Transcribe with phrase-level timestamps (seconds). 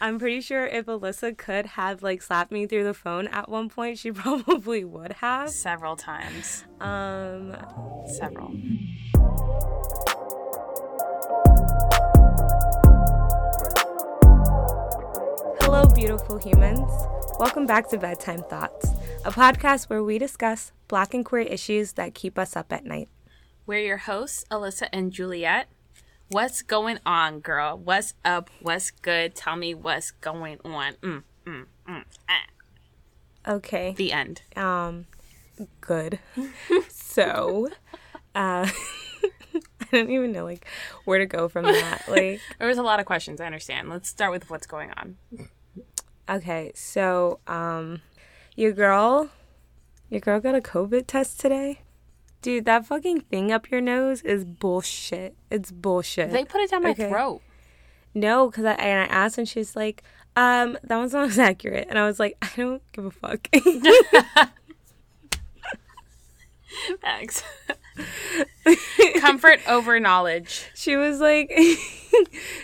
[0.00, 3.68] I'm pretty sure if Alyssa could have like slapped me through the phone at one
[3.68, 5.50] point, she probably would have.
[5.50, 6.64] Several times.
[6.80, 7.56] Um,
[8.06, 8.54] Several.
[15.60, 16.90] hello, beautiful humans.
[17.40, 18.90] Welcome back to Bedtime Thoughts,
[19.24, 23.08] a podcast where we discuss black and queer issues that keep us up at night.
[23.66, 25.68] We're your hosts, Alyssa and Juliet.
[26.30, 27.78] What's going on, girl?
[27.82, 28.50] What's up?
[28.60, 29.34] What's good?
[29.34, 30.92] Tell me what's going on.
[31.02, 33.52] Mm, mm, mm, ah.
[33.54, 33.94] Okay.
[33.96, 34.42] The end.
[34.54, 35.06] Um,
[35.80, 36.18] good.
[36.90, 37.68] so,
[38.34, 40.66] uh, I don't even know like
[41.06, 42.02] where to go from that.
[42.08, 43.88] Like, There was a lot of questions, I understand.
[43.88, 45.16] Let's start with what's going on.
[46.28, 48.02] okay, so um,
[48.54, 49.30] your girl,
[50.10, 51.80] your girl got a COVID test today.
[52.40, 55.34] Dude, that fucking thing up your nose is bullshit.
[55.50, 56.30] It's bullshit.
[56.30, 57.08] They put it down my Okay.
[57.08, 57.40] throat.
[58.14, 60.02] no, because I, and I asked and she's like,
[60.36, 61.86] um, that one's not as accurate.
[61.90, 63.48] And I was like, I don't give a fuck.
[67.00, 67.42] Thanks.
[69.20, 70.66] Comfort over knowledge.
[70.74, 71.50] she was like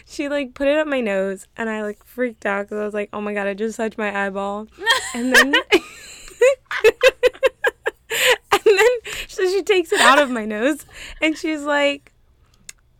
[0.07, 2.95] she like put it up my nose and i like freaked out because i was
[2.95, 4.69] like oh my god i just touched my eyeball
[5.15, 5.55] and then and
[6.85, 7.34] then
[9.35, 10.85] so she takes it out of my nose
[11.21, 12.13] and she's like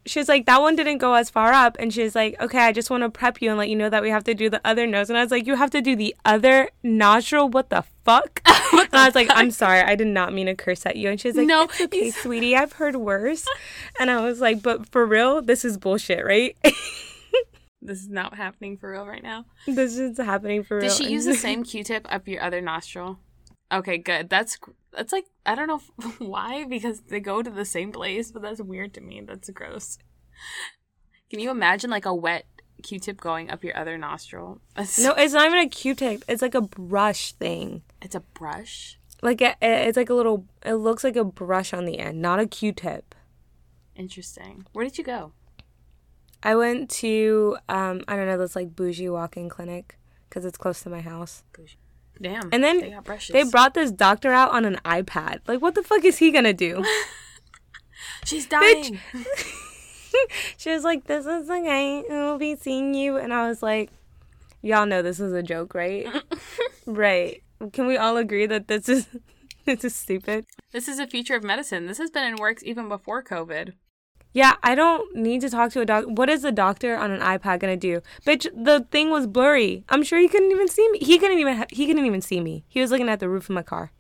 [0.07, 1.77] she's like that one didn't go as far up.
[1.79, 4.03] And she's like okay i just want to prep you and let you know that
[4.03, 5.09] we have to do the other nose.
[5.09, 7.49] And i was like you have to do the other nostril?
[7.49, 8.43] What the fuck?
[8.75, 11.09] And i was like i'm sorry i did not mean to curse at you.
[11.09, 13.47] And she's like No, it's okay you- sweetie i've heard worse.
[13.99, 16.57] And i was like but for real this is bullshit right?
[17.87, 19.45] This is not happening for real right now.
[19.67, 20.89] this is happening for real.
[20.89, 23.19] Did she use the same Q-tip up your other nostril?
[23.73, 24.29] Okay, good.
[24.29, 24.59] That's
[24.93, 28.43] that's like I don't know if- why because they go to the same place, but
[28.43, 29.21] that's weird to me.
[29.27, 29.99] That's gross.
[31.31, 32.47] Can you imagine like a wet
[32.83, 34.61] Q-tip going up your other nostril?
[34.77, 38.99] That's- no it's not even a q-tip it's like a brush thing it's a brush.
[39.23, 42.41] like it, it's like a little it looks like a brush on the end not
[42.41, 43.15] a q-tip
[43.97, 44.67] Interesting.
[44.73, 45.33] Where did you go?
[46.43, 49.97] I went to um I don't know this like bougie walk-in clinic
[50.29, 51.45] because it's close to my house.
[52.21, 52.49] Damn.
[52.53, 52.97] And then they.
[53.31, 55.41] They brought this doctor out on an iPad.
[55.47, 56.85] Like what the fuck is he gonna do?
[58.25, 59.01] She's dying.
[60.57, 63.63] she was like, "This is the guy who will be seeing you," and I was
[63.63, 63.91] like,
[64.63, 66.07] "Y'all know this is a joke, right?
[66.87, 67.43] right?
[67.73, 69.09] Can we all agree that this is
[69.65, 71.87] this is stupid?" This is a future of medicine.
[71.87, 73.75] This has been in works even before COVID.
[74.35, 76.11] Yeah, I don't need to talk to a doctor.
[76.11, 78.01] What is the doctor on an iPad gonna do?
[78.27, 79.85] Bitch, the thing was blurry.
[79.89, 80.99] I'm sure he couldn't even see me.
[80.99, 81.57] He couldn't even.
[81.57, 82.65] Ha- he couldn't even see me.
[82.69, 83.93] He was looking at the roof of my car,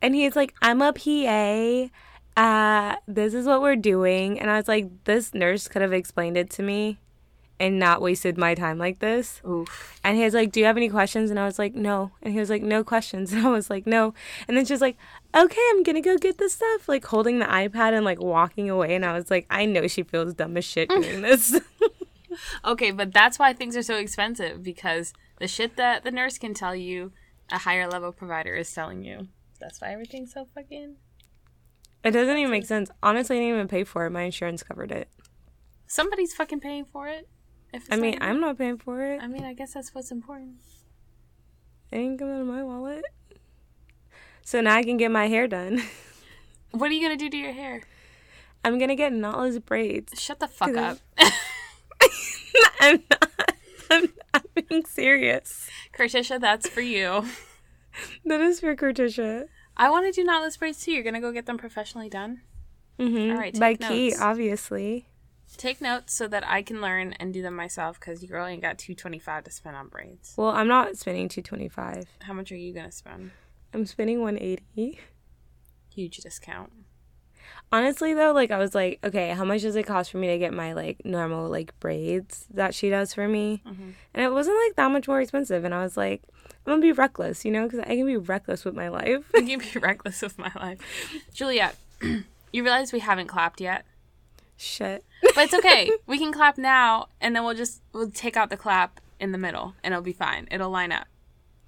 [0.00, 1.90] and he's like, "I'm a PA.
[2.40, 6.36] Uh, this is what we're doing." And I was like, "This nurse could have explained
[6.36, 6.98] it to me,
[7.62, 9.98] and not wasted my time like this." Oof.
[10.04, 12.34] And he was like, "Do you have any questions?" And I was like, "No." And
[12.34, 14.12] he was like, "No questions." And I was like, "No."
[14.48, 14.96] And then she's like,
[15.34, 18.94] "Okay, I'm gonna go get the stuff." Like holding the iPad and like walking away.
[18.94, 21.58] And I was like, "I know she feels dumb as shit doing this."
[22.64, 26.54] Okay, but that's why things are so expensive because the shit that the nurse can
[26.54, 27.12] tell you,
[27.50, 29.28] a higher level provider is telling you.
[29.60, 30.96] That's why everything's so fucking.
[32.02, 32.90] it doesn't even make sense.
[33.02, 34.10] Honestly, I didn't even pay for it.
[34.10, 35.08] My insurance covered it.
[35.86, 37.28] Somebody's fucking paying for it.
[37.72, 39.22] If I mean, I'm not paying for it.
[39.22, 40.56] I mean, I guess that's what's important.
[41.90, 43.04] It ain't come out of my wallet.
[44.44, 45.82] So now I can get my hair done.
[46.72, 47.82] What are you gonna do to your hair?
[48.64, 50.18] I'm gonna get knotless braids.
[50.18, 50.98] Shut the fuck up,
[52.80, 53.28] I'm not.
[53.90, 55.68] I'm, I'm being serious.
[55.92, 56.40] Kurtisha.
[56.40, 57.26] That's for you.
[58.24, 59.48] That is for Kurtisha.
[59.76, 60.92] I want to do knotless braids too.
[60.92, 62.40] You're gonna go get them professionally done.
[62.98, 63.32] Mm-hmm.
[63.32, 65.08] All right, By take Key, obviously.
[65.56, 68.62] Take notes so that I can learn and do them myself because you girl ain't
[68.62, 70.34] got two twenty five to spend on braids.
[70.36, 72.06] Well, I'm not spending 225.
[72.22, 73.30] How much are you gonna spend?
[73.74, 74.98] I'm spending 180.
[75.94, 76.72] Huge discount.
[77.70, 80.38] Honestly though, like I was like, okay, how much does it cost for me to
[80.38, 83.62] get my like normal like braids that she does for me?
[83.66, 83.94] Mhm.
[84.14, 85.64] And it wasn't like that much more expensive.
[85.64, 88.64] And I was like, I'm gonna be reckless, you know, because I can be reckless
[88.64, 89.24] with my life.
[89.34, 90.78] you can be reckless with my life.
[91.32, 93.84] Juliet, you realize we haven't clapped yet?
[94.62, 95.04] Shit.
[95.34, 95.90] But it's okay.
[96.06, 99.38] we can clap now and then we'll just we'll take out the clap in the
[99.38, 100.46] middle and it'll be fine.
[100.52, 101.08] It'll line up.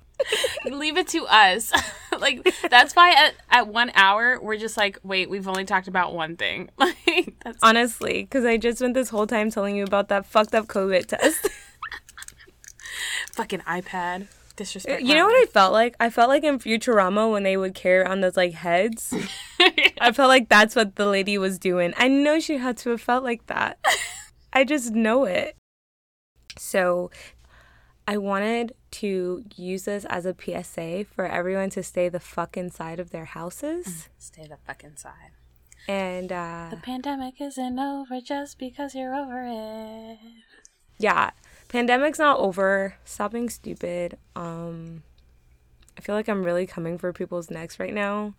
[0.64, 1.72] Leave it to us.
[2.20, 6.14] like that's why at, at one hour we're just like, wait, we've only talked about
[6.14, 6.70] one thing.
[6.78, 10.54] Like that's Honestly, because I just spent this whole time telling you about that fucked
[10.54, 11.48] up COVID test.
[13.32, 14.28] fucking iPad.
[14.56, 15.02] Disrespect.
[15.02, 15.96] you know what I felt like?
[15.98, 19.12] I felt like in Futurama when they would carry on those like heads.
[20.00, 21.92] I felt like that's what the lady was doing.
[21.96, 23.78] I know she had to have felt like that.
[24.52, 25.56] I just know it.
[26.56, 27.10] So,
[28.06, 33.00] I wanted to use this as a PSA for everyone to stay the fuck inside
[33.00, 34.08] of their houses.
[34.18, 35.32] Stay the fuck inside.
[35.88, 40.18] And uh, The pandemic isn't over just because you're over it.
[40.98, 41.30] yeah,
[41.74, 42.94] pandemic's not over.
[43.04, 44.16] Stop being stupid.
[44.36, 45.02] Um,
[45.98, 48.34] I feel like I'm really coming for people's necks right now.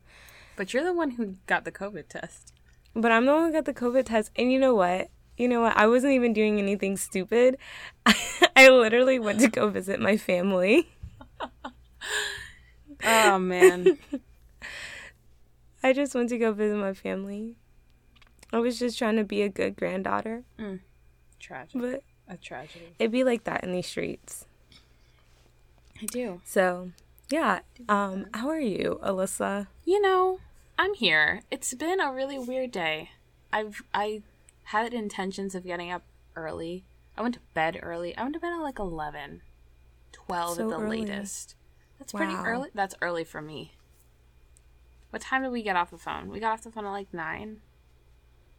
[0.56, 2.54] But you're the one who got the COVID test.
[2.96, 4.32] But I'm the one who got the COVID test.
[4.38, 5.10] And you know what?
[5.36, 5.76] You know what?
[5.76, 7.58] I wasn't even doing anything stupid.
[8.56, 10.88] I literally went to go visit my family.
[13.04, 13.98] Oh man.
[15.84, 17.56] I just went to go visit my family.
[18.54, 20.44] I was just trying to be a good granddaughter.
[21.40, 21.82] Tragic.
[21.82, 22.96] But A tragedy.
[23.00, 24.46] it'd be like that in these streets.
[26.02, 26.42] I do.
[26.44, 26.92] So,
[27.30, 27.60] yeah.
[27.88, 29.68] Um, how are you, Alyssa?
[29.86, 30.40] You know,
[30.78, 31.42] I'm here.
[31.52, 33.12] It's been a really weird day.
[33.54, 34.22] I've I
[34.66, 36.04] had intentions of getting up
[36.36, 36.84] early.
[37.18, 38.18] I went to bed early.
[38.18, 39.42] I went to bed at like 11.
[40.12, 41.00] 12 So at the early.
[41.02, 41.56] latest.
[42.00, 42.70] That's pretty early.
[42.74, 43.74] That's early for me.
[45.12, 46.30] What time did we get off the phone?
[46.30, 47.62] We got off the phone at like 9.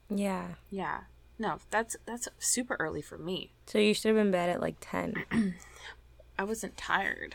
[0.09, 0.47] Yeah.
[0.71, 1.01] Yeah.
[1.39, 3.53] No, that's that's super early for me.
[3.67, 5.25] So you should have been bed at like 10.
[6.39, 7.35] I wasn't tired.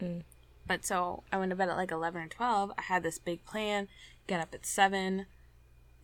[0.00, 0.22] Mm.
[0.66, 2.72] But so I went to bed at like 11 or 12.
[2.78, 3.88] I had this big plan
[4.26, 5.26] get up at 7,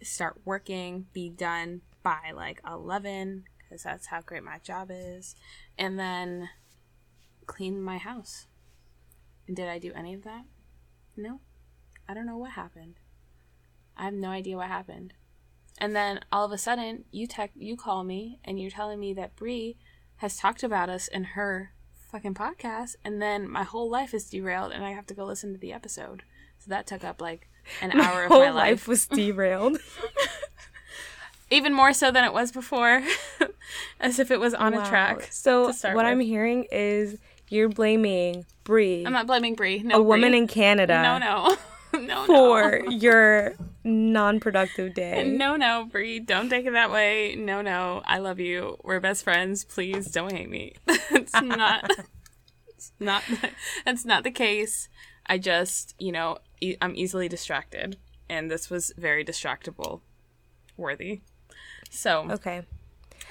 [0.02, 5.36] start working, be done by like 11, because that's how great my job is,
[5.78, 6.48] and then
[7.46, 8.46] clean my house.
[9.46, 10.44] And did I do any of that?
[11.16, 11.40] No.
[12.08, 12.94] I don't know what happened.
[13.96, 15.14] I have no idea what happened.
[15.78, 19.12] And then all of a sudden, you tech, you call me, and you're telling me
[19.14, 19.76] that Bree
[20.17, 21.73] has talked about us in her
[22.11, 25.52] fucking podcast, and then my whole life is derailed, and I have to go listen
[25.52, 26.23] to the episode.
[26.58, 27.49] So that took up like
[27.82, 29.78] an hour of my life life, was derailed.
[31.50, 33.02] even more so than it was before,
[34.00, 34.82] as if it was on Wow.
[34.84, 35.28] a track.
[35.31, 37.19] So what I'm hearing is
[37.49, 39.81] you're blaming Bree, I'm not blaming Bree.
[39.82, 41.56] No, a woman in Canada, No, no,
[42.06, 43.54] no, for your
[43.84, 45.25] non-productive day.
[45.37, 47.34] No, no, Bree, don't take it that way.
[47.37, 48.76] No, no, I love you.
[48.82, 49.64] We're best friends.
[49.64, 50.75] Please don't hate me.
[50.87, 51.90] it's not.
[52.69, 53.22] It's not.
[53.84, 54.88] That's not the case.
[55.26, 57.96] I just, you know, e- I'm easily distracted,
[58.28, 60.00] and this was very distractible,
[60.76, 61.20] worthy.
[61.90, 62.62] So Okay.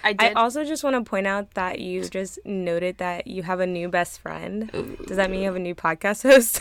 [0.04, 3.60] I I also just want to point out that you just noted that you have
[3.60, 4.72] a new best friend.
[5.08, 6.60] Does that mean you have a new podcast host?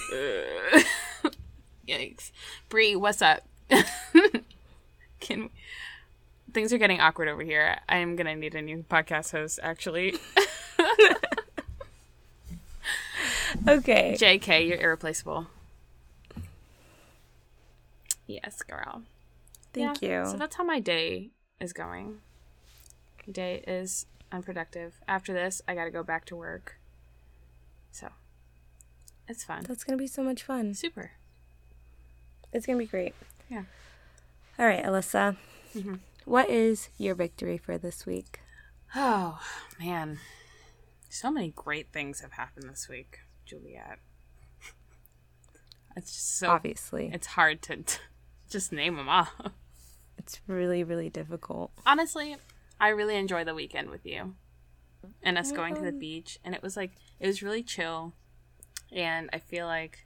[1.86, 2.30] Yikes,
[2.68, 3.42] Bree, what's up?
[5.20, 5.50] Can
[6.52, 7.78] things are getting awkward over here?
[7.88, 10.14] I am gonna need a new podcast host, actually.
[13.68, 14.16] okay.
[14.18, 15.46] JK, you're irreplaceable.
[18.26, 19.02] Yes, girl.
[19.72, 20.30] Thank Yeah, you.
[20.30, 22.18] So that's how my day is going.
[23.30, 24.94] Day is unproductive.
[25.06, 26.78] After this, I gotta go back to work.
[27.90, 28.08] So,
[29.28, 29.64] it's fun.
[29.66, 30.74] That's going to be so much fun.
[30.74, 31.12] Super.
[32.54, 33.14] It's going to be great.
[33.50, 33.64] Yeah.
[34.58, 35.36] All right, Alyssa.
[35.76, 35.94] Mm-hmm.
[36.24, 38.40] What is your victory for this week?
[38.94, 39.40] Oh,
[39.80, 40.20] man.
[41.08, 43.98] So many great things have happened this week, Juliet.
[45.96, 46.48] It's just so.
[46.48, 47.10] Obviously.
[47.12, 47.98] It's hard to t-
[48.48, 49.28] just name them all.
[50.16, 51.72] It's really, really difficult.
[51.84, 52.36] honestly,
[52.80, 54.36] I really enjoy the weekend with you
[55.22, 56.38] and us going to the beach.
[56.44, 58.14] And it was like, it was really chill.
[58.90, 60.03] And I feel like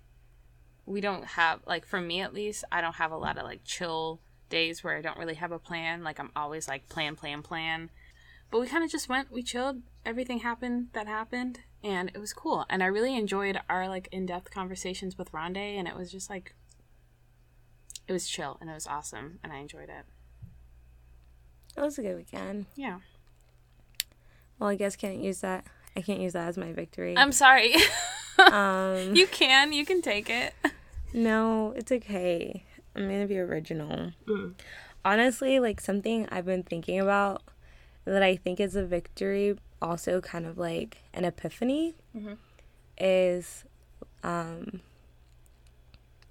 [0.88, 3.60] we don't have, like, for me at least, I don't have a lot of like
[3.64, 6.02] chill days where I don't really have a plan.
[6.02, 7.90] Like, I'm always like, plan, plan, plan.
[8.50, 9.82] But we kind of just went, we chilled.
[10.06, 11.60] Everything happened that happened.
[11.84, 12.64] And it was cool.
[12.70, 15.58] And I really enjoyed our like in depth conversations with Ronde.
[15.58, 16.54] And it was just like,
[18.06, 19.38] it was chill and it was awesome.
[19.44, 20.06] And I enjoyed it.
[21.76, 22.66] It was a good weekend.
[22.74, 22.98] Yeah.
[24.58, 25.66] Well, I guess can't use that.
[25.94, 27.16] I can't use that as my victory.
[27.16, 27.74] I'm sorry.
[28.52, 29.72] um, you can.
[29.72, 30.54] You can take it.
[31.12, 32.64] No, it's okay.
[32.94, 34.12] I'm gonna be original.
[34.26, 34.54] Mm.
[35.04, 37.42] Honestly, like something I've been thinking about
[38.04, 42.34] that I think is a victory, also kind of like an epiphany, mm-hmm.
[42.98, 43.64] is
[44.22, 44.80] um,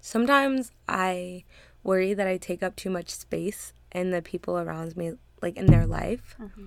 [0.00, 1.44] sometimes I
[1.82, 5.66] worry that I take up too much space in the people around me, like in
[5.66, 6.36] their life.
[6.40, 6.66] Mm-hmm.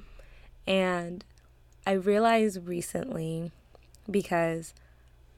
[0.67, 1.25] And
[1.85, 3.51] I realized recently
[4.09, 4.73] because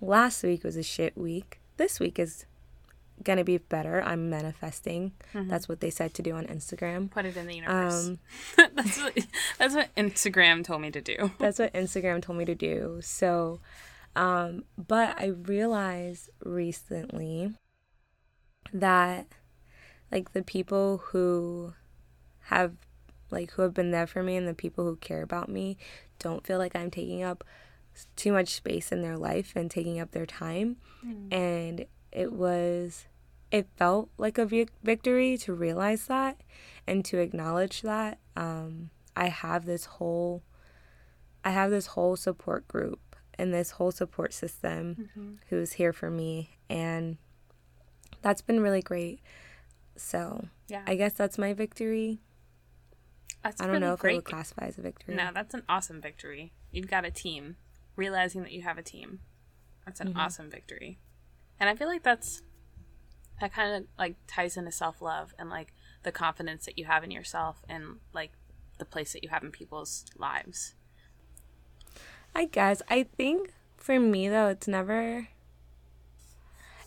[0.01, 1.59] last week was a shit week.
[1.77, 2.45] This week is
[3.23, 4.01] gonna be better.
[4.03, 5.13] I'm manifesting.
[5.33, 7.09] That's what they said to do on Instagram.
[7.09, 8.07] Put it in the universe.
[8.07, 8.19] Um,
[8.75, 9.17] that's what
[9.57, 11.31] that's what Instagram told me to do.
[11.39, 12.99] that's what Instagram told me to do.
[13.01, 13.59] So,
[14.15, 17.53] um, but I realized recently
[18.73, 19.27] that
[20.11, 21.73] like the people who
[22.47, 22.73] have
[23.31, 25.77] like who have been there for me and the people who care about me
[26.19, 27.43] don't feel like I'm taking up
[28.15, 30.77] too much space in their life and taking up their time.
[31.31, 33.05] And it was,
[33.53, 34.45] it felt like a
[34.83, 36.41] victory to realize that
[36.87, 38.17] and to acknowledge that.
[38.35, 40.41] Um, I have this whole,
[41.45, 46.57] I have this whole support group and this whole support system who's here for me.
[46.69, 47.17] And
[48.23, 49.19] that's been really great.
[49.95, 50.83] So Yeah.
[50.87, 52.19] I guess that's my victory.
[53.43, 54.13] That's I don't really know if great.
[54.13, 55.13] it would classify as a victory.
[55.15, 56.53] No, that's an awesome victory.
[56.71, 57.57] You've got a team.
[57.95, 59.19] Realizing that you have a team.
[59.85, 60.09] That's Mm-hmm.
[60.11, 60.97] an awesome victory.
[61.59, 62.41] And I feel like that's
[63.39, 65.73] that kind of like ties into self-love and like
[66.03, 68.31] the confidence that you have in yourself and like
[68.77, 70.75] the place that you have in people's lives.
[72.35, 72.81] I guess.
[72.89, 75.27] I think for me though, it's never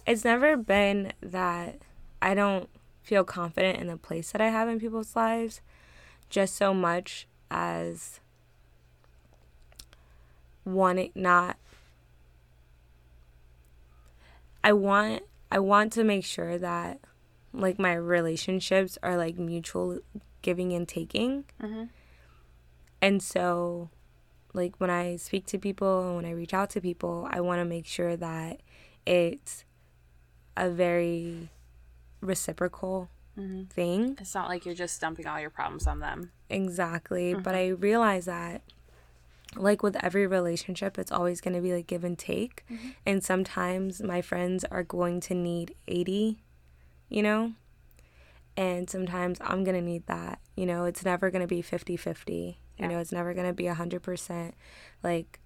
[0.06, 1.78] it's never been that
[2.22, 2.68] I don't
[3.02, 5.60] feel confident in the place that I have in people's lives
[6.28, 8.20] just so much as
[10.64, 11.56] wanting not
[14.64, 17.00] I want I want to make sure that
[17.52, 20.00] like my relationships are like mutual
[20.42, 21.44] giving and taking.
[21.60, 21.88] Mhm.
[23.00, 23.90] And so
[24.52, 27.60] like when I speak to people and when I reach out to people, I want
[27.60, 28.60] to make sure that
[29.06, 29.64] it's
[30.56, 31.50] a very
[32.20, 33.68] reciprocal Mhm.
[33.70, 34.16] thing.
[34.18, 36.32] It's not like you're just dumping all your problems on them.
[36.48, 37.34] Exactly.
[37.34, 38.62] But I realize that,
[39.56, 42.64] like with every relationship, it's always going to be like give and take.
[42.70, 42.88] Mm-hmm.
[43.04, 46.42] And sometimes my friends are going to need 80,
[47.08, 47.52] you know?
[48.56, 50.40] And sometimes I'm going to need that.
[50.56, 52.58] You know, it's never going to be 50 50.
[52.78, 52.84] Yeah.
[52.84, 54.52] You know, it's never going to be 100%
[55.02, 55.40] like,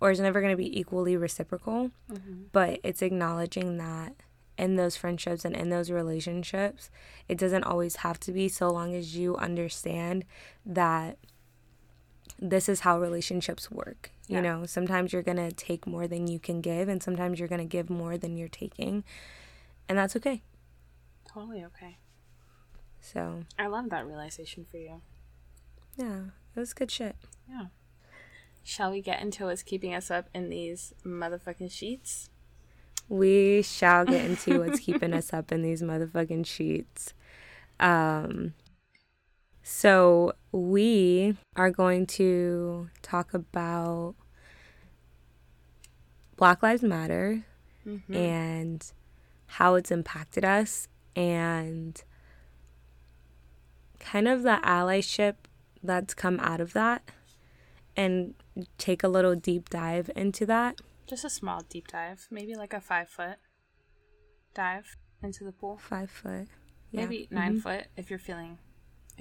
[0.00, 1.90] or it's never going to be equally reciprocal.
[2.10, 2.44] Mm-hmm.
[2.52, 4.14] But it's acknowledging that
[4.58, 6.90] in those friendships and in those relationships,
[7.28, 10.24] it doesn't always have to be so long as you understand
[10.64, 11.18] that
[12.38, 14.10] this is how relationships work.
[14.26, 14.36] Yeah.
[14.36, 17.48] You know, sometimes you're going to take more than you can give, and sometimes you're
[17.48, 19.04] going to give more than you're taking.
[19.88, 20.42] And that's okay.
[21.28, 21.98] Totally okay.
[23.00, 25.00] So, I love that realization for you.
[25.96, 26.20] yeah,
[26.54, 27.16] it was good shit.
[27.48, 27.66] Yeah.
[28.62, 32.30] Shall we get into what's keeping us up in these motherfucking sheets?
[33.08, 37.12] We shall get into what's keeping us up in these motherfucking sheets.
[37.80, 38.54] Um,
[39.62, 44.14] so we are going to talk about
[46.36, 47.44] Black Lives Matter
[47.86, 48.14] mm-hmm.
[48.14, 48.92] and
[49.46, 52.02] how it's impacted us and
[54.00, 55.34] kind of the allyship
[55.82, 57.02] that's come out of that
[57.96, 58.34] and
[58.78, 60.80] take a little deep dive into that.
[61.06, 63.36] Just a small deep dive, maybe like a five foot
[64.54, 65.78] dive into the pool.
[65.78, 66.48] Five foot.
[66.90, 67.02] Yeah.
[67.02, 67.58] Maybe 9 mm-hmm.
[67.60, 68.58] foot if you're feeling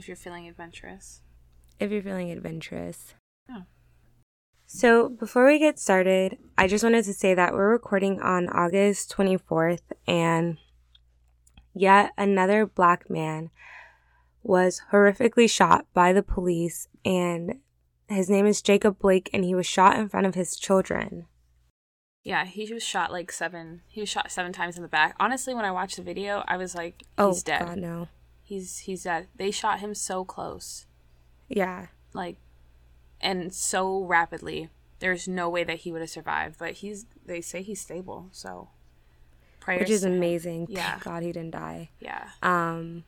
[0.01, 1.22] if you're feeling adventurous.
[1.79, 3.13] if you're feeling adventurous.
[3.48, 3.62] Yeah.
[4.65, 9.13] So, before we get started, I just wanted to say that we're recording on August
[9.15, 10.58] 24th, and
[11.75, 13.51] yet another black man
[14.41, 17.60] was horrifically shot by the police, and
[18.08, 21.27] his name is Jacob Blake, and he was shot in front of his children.
[22.24, 23.81] Yeah, he was shot like seven.
[23.88, 25.15] He was shot seven times in the back.
[25.20, 27.65] Honestly, when I watched the video, I was like, oh, he's oh, dead.
[27.67, 28.08] God, no.
[28.51, 29.27] He's he's dead.
[29.34, 30.86] They shot him so close,
[31.48, 31.88] Yeah.
[32.13, 32.36] like,
[33.22, 34.67] and so rapidly.
[35.00, 36.58] There's no way that he would have survived.
[36.60, 37.05] But he's.
[37.25, 38.27] They say he's stable.
[38.34, 38.67] So,
[39.62, 39.79] prayers.
[39.79, 40.67] Which is to amazing.
[40.70, 40.91] Yeah.
[40.91, 41.91] Thank God he didn't die.
[42.01, 42.27] Yeah.
[42.43, 43.05] Um,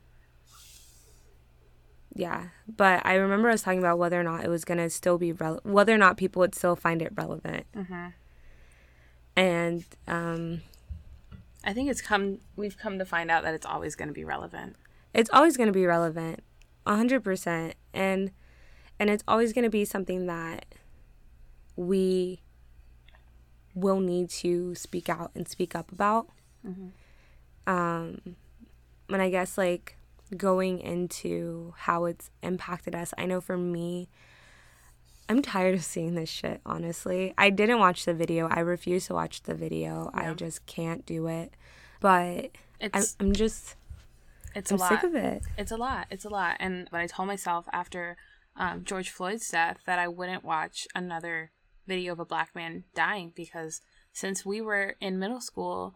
[2.16, 5.34] yeah, but I remember us talking about whether or not it was gonna still be
[5.34, 7.66] rel- whether or not people would still find it relevant.
[7.76, 8.08] hmm
[9.36, 10.62] And um,
[11.66, 12.38] I think it's come.
[12.56, 14.76] We've come to find out that it's always going to be relevant.
[15.13, 16.43] It's always gonna be relevant,
[16.86, 18.32] a hundred percent, and
[19.00, 20.65] and it's always gonna be something that
[21.75, 22.41] we
[23.75, 26.27] will need to speak out and speak up about.
[27.65, 28.36] Um,
[29.10, 29.98] and I guess like
[30.36, 34.10] going into how it's impacted us, I know for me,
[35.29, 37.34] I'm tired of seeing this shit, honestly.
[37.38, 38.48] I didn't watch the video.
[38.50, 40.12] I refuse to watch the video.
[40.13, 41.53] I just can't do it.
[42.00, 42.51] But
[42.93, 43.75] I'm, I'm just,
[44.56, 44.90] it's I'm a lot.
[44.90, 45.44] sick of it.
[45.58, 46.08] It's a lot.
[46.10, 46.58] It's a lot.
[46.60, 48.18] And but I told myself after
[48.56, 51.52] um, George Floyd's death that I wouldn't watch another
[51.88, 53.82] video of a black man dying because
[54.14, 55.96] since we were in middle school,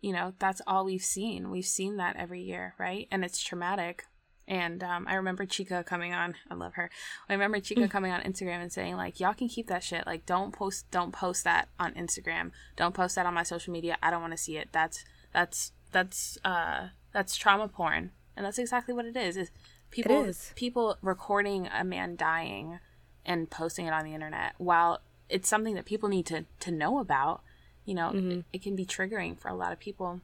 [0.00, 1.50] you know, that's all we've seen.
[1.50, 3.06] We've seen that every year, right?
[3.10, 4.04] And it's traumatic.
[4.48, 6.34] And um, I remember Chica coming on.
[6.50, 6.90] I love her.
[7.28, 10.04] I remember Chica coming on Instagram and saying like, "Y'all can keep that shit.
[10.04, 12.50] Like, don't post, don't post that on Instagram.
[12.76, 13.96] Don't post that on my social media.
[14.02, 14.70] I don't want to see it.
[14.72, 19.36] That's that's that's uh that's trauma porn." And that's exactly what it is.
[19.36, 19.50] Is
[19.90, 20.52] people is.
[20.56, 22.78] people recording a man dying
[23.24, 26.98] and posting it on the internet while it's something that people need to to know
[26.98, 27.42] about.
[27.84, 28.30] You know, mm-hmm.
[28.30, 30.20] it, it can be triggering for a lot of people.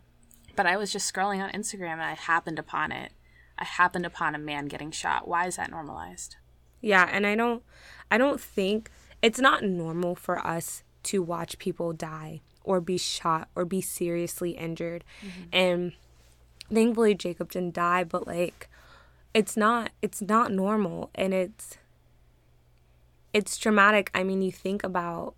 [0.55, 3.13] But I was just scrolling on Instagram and I happened upon it.
[3.59, 5.27] I happened upon a man getting shot.
[5.27, 6.37] Why is that normalized?
[6.81, 7.63] Yeah, and I don't
[8.11, 8.91] I don't think
[9.23, 14.51] it's not normal for us to watch people die or be shot or be seriously
[14.53, 15.05] injured.
[15.23, 15.43] Mm-hmm.
[15.53, 15.93] And
[16.73, 18.69] thankfully Jacob didn't die, but like
[19.35, 21.79] it's not it's not normal and it's
[23.33, 24.11] it's traumatic.
[24.15, 25.35] I mean, you think about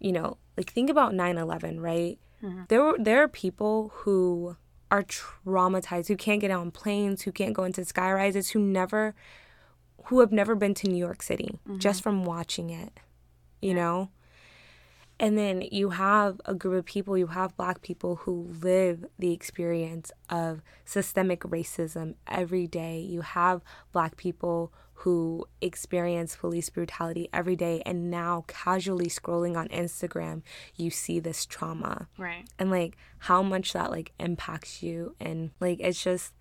[0.00, 2.18] you know, like think about 9/11, right?
[2.42, 2.62] Mm-hmm.
[2.68, 4.56] There were there are people who
[4.90, 9.14] are traumatized, who can't get on planes, who can't go into skyrises, who never
[10.06, 11.78] who have never been to New York City mm-hmm.
[11.78, 12.92] just from watching it,
[13.60, 14.10] you know?
[15.22, 19.32] And then you have a group of people, you have black people who live the
[19.32, 22.98] experience of systemic racism every day.
[22.98, 23.62] You have
[23.92, 27.82] black people who experience police brutality every day.
[27.86, 30.42] And now, casually scrolling on Instagram,
[30.74, 32.44] you see this trauma Right.
[32.58, 35.14] and like how much that like impacts you.
[35.20, 36.32] And like, it's just,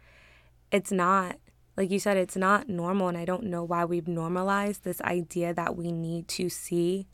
[0.72, 1.36] it's not
[1.78, 5.54] like you said it's not normal and i don't know why we've normalized this idea
[5.54, 7.08] that we need to see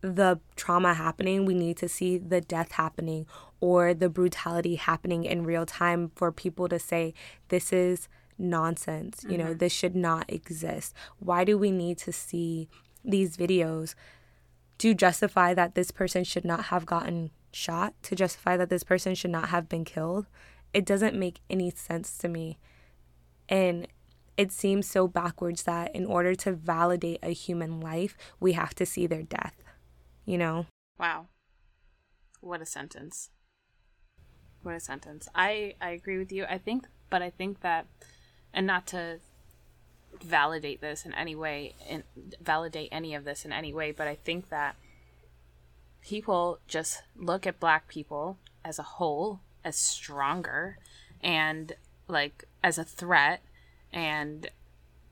[0.00, 3.26] the trauma happening we need to see the death happening
[3.60, 7.12] or the brutality happening in real time for people to say
[7.48, 9.58] this is nonsense you know mm-hmm.
[9.58, 10.94] this should not exist.
[11.18, 12.68] Why do we need to see
[13.04, 13.94] these videos
[14.78, 19.14] to justify that this person should not have gotten shot to justify that this person
[19.14, 20.26] should not have been killed?
[20.72, 22.58] It doesn't make any sense to me.
[23.48, 23.88] And
[24.36, 28.86] it seems so backwards that in order to validate a human life, we have to
[28.86, 29.54] see their death.
[30.28, 30.66] You know?
[31.00, 31.28] Wow.
[32.42, 33.30] What a sentence.
[34.62, 35.26] What a sentence.
[35.34, 36.44] I I agree with you.
[36.44, 37.86] I think but I think that
[38.52, 39.20] and not to
[40.22, 42.02] validate this in any way and
[42.42, 44.76] validate any of this in any way, but I think that
[46.02, 50.76] people just look at black people as a whole as stronger
[51.22, 51.72] and
[52.06, 53.40] like as a threat
[53.94, 54.50] and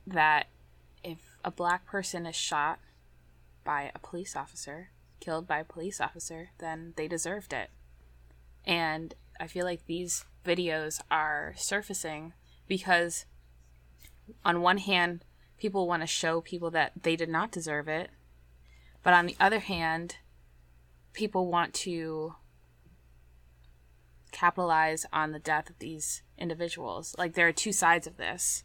[0.07, 0.49] that
[1.03, 2.81] if a black person is shot
[3.65, 4.91] by a police officer,
[5.27, 7.71] killed by a police officer, then they deserved it.
[8.65, 12.33] And I feel like these videos are surfacing
[12.69, 13.27] because,
[14.45, 15.25] on one hand,
[15.59, 18.11] people want to show people that they did not deserve it,
[19.03, 20.17] but on the other hand,
[21.13, 22.37] people want to
[24.31, 27.17] capitalize on the death of these individuals.
[27.19, 28.63] Like there are two sides of this.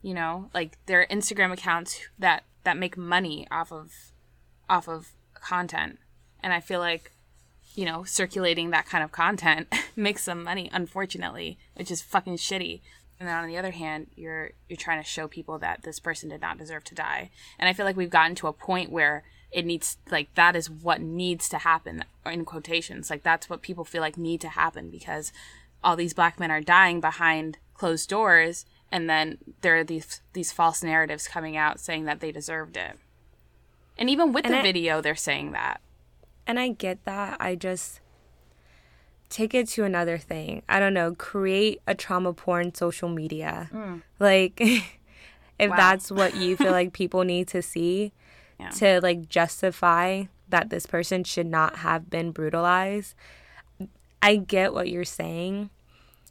[0.00, 3.92] You know, like there are Instagram accounts that that make money off of
[4.68, 5.12] off of
[5.44, 5.98] content.
[6.42, 7.12] And I feel like
[7.74, 12.80] you know, circulating that kind of content makes some money, unfortunately, which is fucking shitty.
[13.18, 16.28] And then on the other hand, you're you're trying to show people that this person
[16.28, 17.30] did not deserve to die.
[17.58, 20.68] And I feel like we've gotten to a point where it needs like that is
[20.68, 23.10] what needs to happen in quotations.
[23.10, 25.32] Like that's what people feel like need to happen because
[25.82, 30.52] all these black men are dying behind closed doors and then there are these these
[30.52, 32.98] false narratives coming out saying that they deserved it.
[33.96, 35.80] And even with And the I- video they're saying that.
[36.46, 37.36] And I get that.
[37.40, 38.00] I just
[39.30, 40.62] take it to another thing.
[40.68, 43.70] I don't know, create a trauma porn social media.
[43.72, 44.02] Mm.
[44.18, 44.60] Like
[45.58, 45.76] if Wow.
[45.76, 48.12] that's what you feel like people need to see
[48.60, 48.70] Yeah.
[48.70, 53.14] to like justify that this person should not have been brutalized.
[54.22, 55.70] I get what you're saying.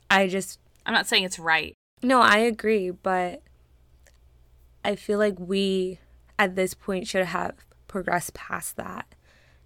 [0.10, 1.74] I just I'm not saying it's right.
[2.04, 3.42] no, I agree, but
[4.86, 6.00] I feel like we
[6.38, 7.54] at this point should have
[7.88, 9.08] progressed past that.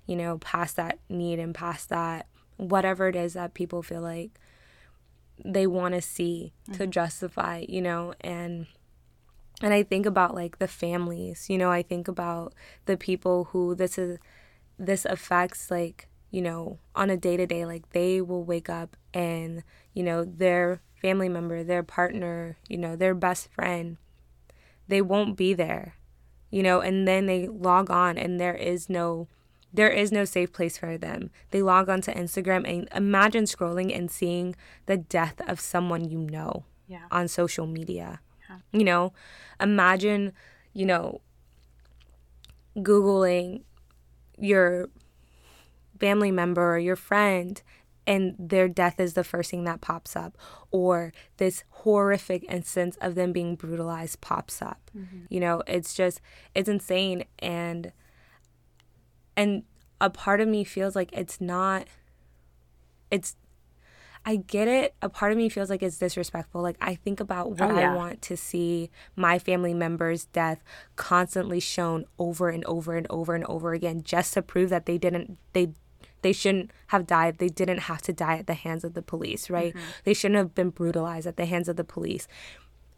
[0.06, 2.28] You know, past that need and past that
[2.58, 4.32] whatever it is that people feel like
[5.44, 6.92] they want to see to mm-hmm.
[6.92, 8.68] justify, you know, and
[9.62, 12.54] and I think about like the families, you know, I think about
[12.86, 14.20] the people who this is
[14.78, 18.96] this affects like, you know, on a day to day like they will wake up
[19.14, 23.98] and, you know, their family member, their partner, you know, their best friend,
[24.88, 25.96] they won't be there.
[26.50, 29.28] You know, and then they log on and there is no
[29.74, 31.30] there is no safe place for them.
[31.52, 34.56] They log onto Instagram and imagine scrolling and seeing
[34.86, 37.06] the death of someone you know Yeah.
[37.12, 38.22] on social media.
[38.50, 38.58] Yeah.
[38.72, 39.14] You know,
[39.60, 40.32] imagine,
[40.74, 41.22] you know,
[42.78, 43.64] Googling
[44.38, 44.90] your
[46.00, 47.62] family member or your friend
[48.08, 50.36] and their death is the first thing that pops up
[50.72, 55.26] or this horrific instance of them being brutalized pops up mm-hmm.
[55.30, 56.22] you know it's just
[56.56, 57.92] it's insane and
[59.36, 59.64] and
[60.02, 61.86] a part of me feels like it's not
[63.12, 63.36] it's
[64.26, 64.94] I get it.
[65.02, 66.62] A part of me feels like it's disrespectful.
[66.62, 67.94] Like I think about what Oh, yeah.
[67.94, 70.62] I want to see my family member's death
[70.98, 74.98] constantly shown over and over and over and over again just to prove that they
[74.98, 75.70] didn't they
[76.28, 77.38] they shouldn't have died.
[77.38, 79.74] They didn't have to die at the hands of the police, right?
[79.74, 79.86] Mm-hmm.
[80.04, 82.28] They shouldn't have been brutalized at the hands of the police.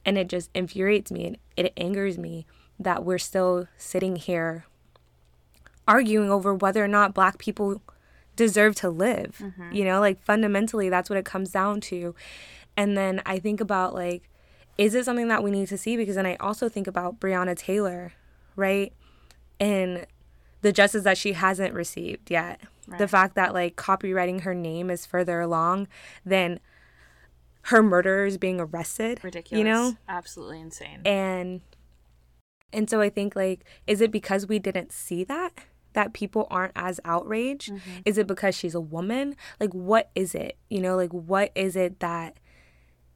[0.03, 2.47] And it just infuriates me and it angers me
[2.79, 4.65] that we're still sitting here
[5.87, 7.83] arguing over whether or not black people
[8.35, 9.37] deserve to live.
[9.39, 9.75] Mm-hmm.
[9.75, 12.15] You know, like fundamentally, that's what it comes down to.
[12.75, 14.27] And then I think about like,
[14.79, 15.95] is it something that we need to see?
[15.97, 18.13] Because then I also think about Breonna Taylor,
[18.55, 18.91] right?
[19.59, 20.07] And
[20.61, 22.61] the justice that she hasn't received yet.
[22.97, 25.87] The fact that like copyrighting her name is further along
[26.25, 26.59] than
[27.63, 29.23] her murderers being arrested.
[29.23, 29.59] Ridiculous.
[29.59, 29.97] You know?
[30.07, 31.01] Absolutely insane.
[31.05, 31.61] and
[32.71, 36.71] and so i think like is it because we didn't see that that people aren't
[36.75, 37.99] as outraged mm-hmm.
[38.05, 41.75] is it because she's a woman like what is it you know like what is
[41.75, 42.37] it that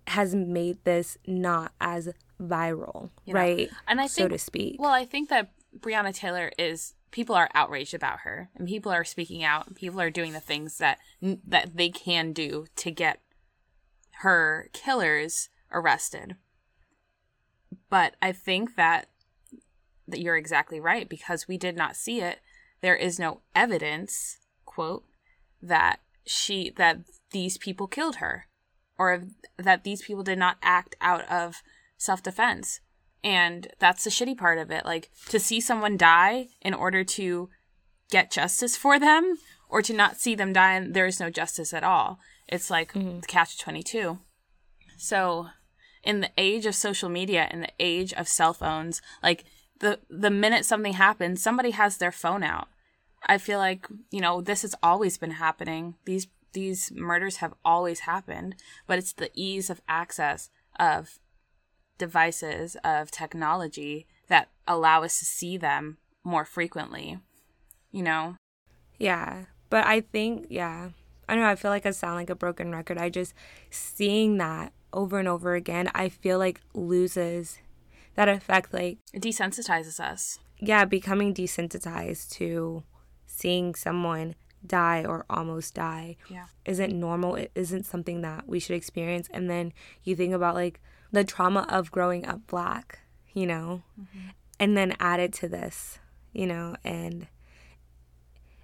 [0.08, 2.10] has made this not as
[2.41, 6.13] viral You know, right and I think, so to speak Well, I think that Breonna
[6.13, 10.10] Taylor is people are outraged about her, and people are speaking out, and people are
[10.10, 13.21] doing the things that that they can do to get
[14.21, 16.36] her killers arrested.
[17.89, 19.08] But I think that
[20.08, 22.39] that you're exactly right because we did not see it.
[22.82, 25.06] There is no evidence, quote,
[25.62, 26.97] that she that
[27.32, 28.47] these people killed her
[28.97, 29.23] or
[29.58, 31.62] that these people did not act out of
[31.97, 32.82] self-defense.
[33.23, 34.86] And that's the shitty part of it.
[34.86, 37.49] Like to see someone die in order to
[38.12, 39.38] get justice for them
[39.69, 42.19] or to not see them die and there is no justice at all.
[42.47, 43.21] It's like mm-hmm.
[43.21, 44.19] the catch 22.
[44.97, 45.47] So,
[46.03, 49.45] in the age of social media, in the age of cell phones, like
[49.79, 52.67] the the minute something happens, somebody has their phone out.
[53.25, 55.95] I feel like you know this has always been happening.
[56.05, 58.55] These these murders have always happened,
[58.86, 61.19] but it's the ease of access of
[61.97, 67.19] devices of technology that allow us to see them more frequently.
[67.91, 68.36] You know,
[68.99, 69.45] Yeah.
[69.69, 70.89] But I think, yeah.
[71.27, 72.97] I know I feel like I sound like a broken record.
[72.97, 73.34] I just
[73.69, 77.60] seeing that over and over again, I feel like loses
[78.15, 80.38] that effect like it desensitizes us.
[80.60, 82.84] yeah, becoming desensitized to
[83.25, 86.45] seeing someone die or almost die Yeah.
[86.65, 87.36] isn't normal.
[87.36, 89.27] It isn't something that we should experience.
[89.34, 90.79] And then you think about like
[91.13, 92.99] the trauma of growing up black,
[93.34, 94.30] you know, mm-hmm.
[94.60, 95.99] and then added to this,
[96.34, 97.28] you know, and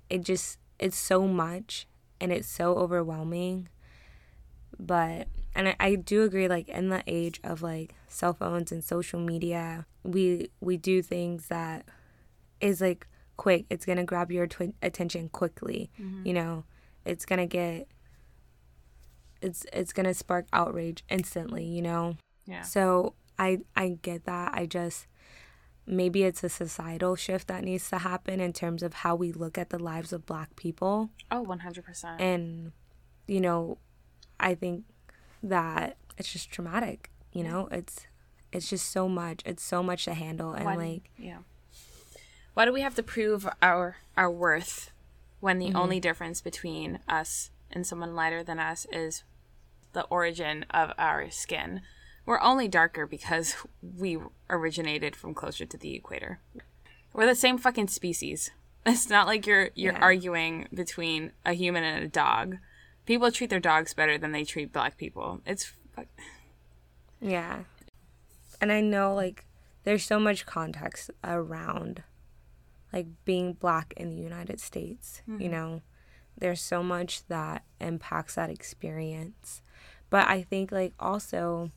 [0.10, 1.88] it just, it's so much
[2.20, 3.70] and it's so overwhelming.
[4.78, 8.84] But, and I, I do agree, like in the age of like cell phones and
[8.84, 11.86] social media, we, we do things that
[12.60, 13.08] is like
[13.38, 13.66] quick.
[13.70, 15.90] It's gonna grab your twi- attention quickly.
[16.00, 16.28] Mm-hmm.
[16.28, 16.64] You know,
[17.06, 17.88] it's gonna get.
[19.42, 21.64] It's it's gonna spark outrage instantly.
[21.64, 22.18] You know.
[22.50, 22.62] Yeah.
[22.64, 24.54] So I I get that.
[24.54, 25.08] I just
[25.86, 29.58] maybe it's a societal shift that needs to happen in terms of how we look
[29.58, 32.20] at the lives of Black people, Oh, 100%.
[32.20, 32.72] and
[33.28, 33.78] you know,
[34.40, 34.86] I think
[35.42, 37.10] that it's just traumatic.
[37.34, 38.06] You know, it's
[38.52, 39.42] it's just so much.
[39.46, 41.40] It's so much to handle, and Why- like yeah
[42.56, 44.92] why do we have to prove our our worth
[45.40, 45.78] when the Mm-hmm.
[45.78, 49.24] only difference between us and someone lighter than us is
[49.94, 51.82] the origin of our skin
[52.30, 53.56] we're only darker because
[53.98, 54.20] we
[54.52, 56.39] originated from closer to the equator
[57.12, 58.52] we're the same fucking species
[58.86, 60.00] it's not like you're you're Yeah.
[60.00, 62.58] arguing between a human and a dog
[63.08, 66.06] people treat their dogs better than they treat black people it's fuck-
[67.20, 67.63] Yeah.
[68.62, 69.46] And I know like
[69.84, 72.04] there's so much context around
[72.94, 75.52] like being black in the United States, you mm-hmm.
[75.52, 75.82] know.
[76.38, 79.62] There's so much that impacts that experience.
[80.10, 81.72] But I think like also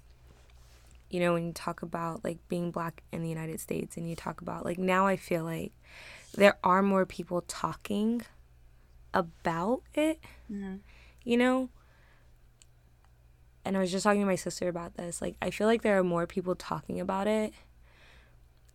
[1.12, 4.16] you know when you talk about like being black in the United States and you
[4.16, 5.72] talk about like now I feel like
[6.35, 8.22] there are more people talking
[9.14, 10.20] about it.
[10.51, 10.77] Mm-hmm.
[11.25, 11.68] You know,
[13.64, 15.22] and I was just talking to my sister about this.
[15.22, 17.53] Like, I feel like there are more people talking about it,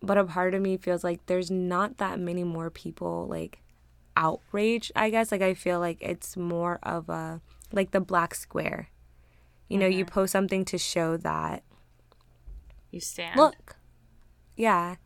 [0.00, 3.58] but a part of me feels like there's not that many more people like
[4.16, 4.92] outraged.
[4.96, 8.88] I guess like I feel like it's more of a like the black square.
[9.68, 10.14] You know, you mm-hmm.
[10.14, 11.62] post something to show that
[12.90, 13.76] you stand look,
[14.56, 14.96] yeah,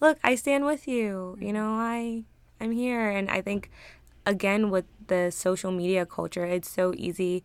[0.00, 1.36] look, I stand with you.
[1.40, 2.24] You know, I
[2.60, 3.70] I'm here, and I think
[4.24, 7.44] again with the social media culture, it's so easy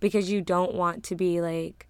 [0.00, 1.86] because you don't want to be like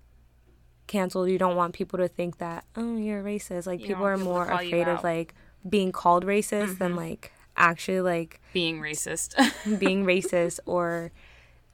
[0.86, 1.28] canceled.
[1.28, 3.66] You don't want people to think that oh you're racist.
[3.66, 5.34] Like You people are people more afraid of like
[5.68, 6.98] being called racist than mm-hmm.
[6.98, 9.34] like actually like being racist
[9.78, 11.10] being racist or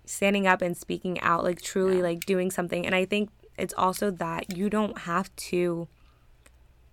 [0.04, 2.86] standing up and speaking out, like truly like doing something.
[2.86, 3.30] And I think
[3.62, 5.86] it's also that you don't have to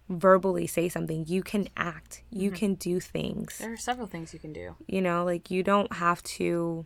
[0.07, 1.25] verbally say something.
[1.27, 2.21] You can act.
[2.29, 2.57] You mm-hmm.
[2.57, 3.57] can do things.
[3.57, 4.75] There are several things you can do.
[4.85, 6.85] You know, like you don't have to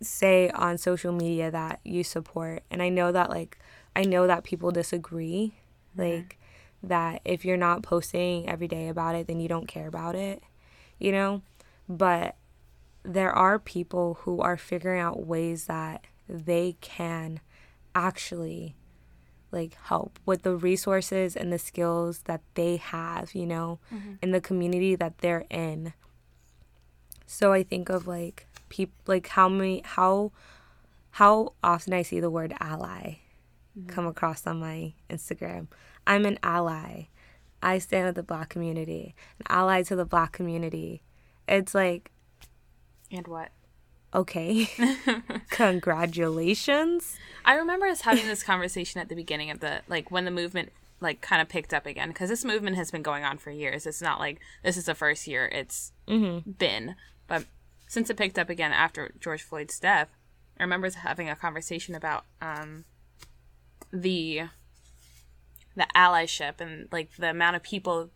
[0.00, 2.62] say on social media that you support.
[2.70, 3.58] And I know that like
[3.94, 5.52] I know that people disagree.
[5.94, 6.00] Mm-hmm.
[6.00, 6.38] Like
[6.82, 10.42] that if you're not posting every day about it, then you don't care about it.
[10.98, 11.42] You know?
[11.90, 12.36] But
[13.02, 17.40] there are people who are figuring out ways that they can
[17.98, 18.76] actually
[19.50, 24.14] like help with the resources and the skills that they have, you know, mm-hmm.
[24.22, 25.94] in the community that they're in.
[27.26, 30.32] So I think of like people like how many how
[31.12, 33.18] how often I see the word ally
[33.78, 33.88] mm-hmm.
[33.88, 35.68] come across on my Instagram.
[36.06, 37.08] I'm an ally.
[37.62, 39.14] I stand with the black community.
[39.40, 41.02] An ally to the black community.
[41.48, 42.10] It's like,
[43.10, 43.50] And what?
[44.14, 44.68] Okay.
[45.50, 47.16] Congratulations.
[47.44, 50.72] I remember us having this conversation at the beginning of the like when the movement
[51.00, 53.86] like kind of picked up again because this movement has been going on for years.
[53.86, 57.44] It's not like this is the first year it's been, but
[57.86, 60.08] since it picked up again after George Floyd's death,
[60.58, 62.84] I remember us having a conversation about um,
[63.92, 64.42] the
[65.76, 68.10] the allyship and like the amount of people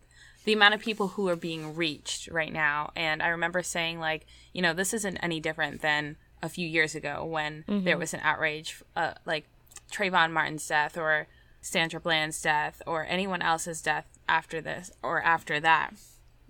[0.45, 2.91] the amount of people who are being reached right now.
[2.95, 6.93] And i remember saying like you know this isn't any different than a few years
[6.93, 9.45] ago when there was an outrage uh, like
[9.91, 11.27] Trayvon Martin's death or
[11.61, 15.91] Sandra Bland's death or anyone else's death after this or after that.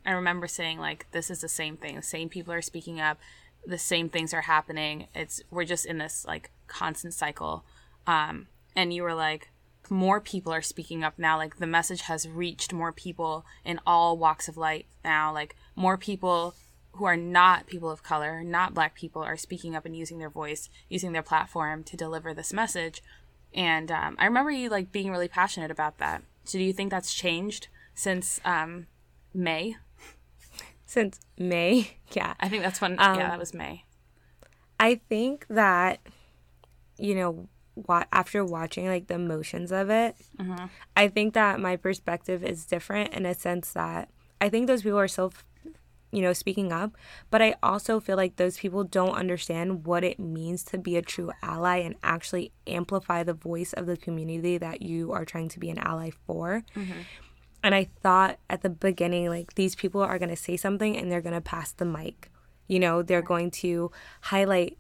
[0.06, 1.96] I remember saying like this is the same thing.
[1.96, 3.20] The same people are speaking up.
[3.66, 5.08] The same things are happening.
[5.14, 7.64] It's we're just in this like constant cycle.
[8.08, 9.52] Um and you were like
[9.90, 14.18] more people are speaking up now like the message has reached more people in all
[14.18, 16.56] walks of life now like more people
[16.94, 20.30] who are not people of color not black people are speaking up and using their
[20.30, 23.02] voice using their platform to deliver this message.
[23.54, 26.24] And um, i remember you like being really passionate about that.
[26.44, 28.88] So do you think that's changed since um,
[29.34, 29.76] may?
[30.86, 32.36] Since May, yeah.
[32.40, 33.86] i think that's when Um, yeah that was may.
[34.80, 36.00] I think that,
[36.98, 40.66] you know, wa- after watching like the emotions of it, mm-hmm.
[40.96, 44.10] I think that my perspective is different in a sense that
[44.40, 45.34] I think those people are still,
[46.12, 46.96] you know, speaking up,
[47.30, 51.02] but I also feel like those people don't understand what it means to be a
[51.02, 55.60] true ally and actually amplify the voice of the community that you are trying to
[55.60, 56.64] be an ally for.
[56.76, 57.02] Mm-hmm.
[57.64, 61.10] And I thought at the beginning, like, these people are going to say something and
[61.10, 62.30] they're going to pass the mic.
[62.68, 63.90] You know, they're going to
[64.22, 64.78] highlight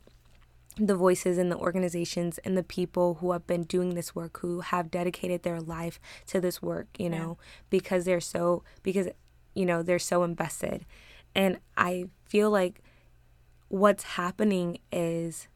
[0.77, 4.61] the voices and the organizations and the people who have been doing this work, who
[4.61, 7.37] have dedicated their life to this work, you know,
[7.69, 9.07] because they're so, because,
[9.53, 10.85] you know, they're so invested.
[11.35, 12.81] And I feel like
[13.67, 15.47] what's happening is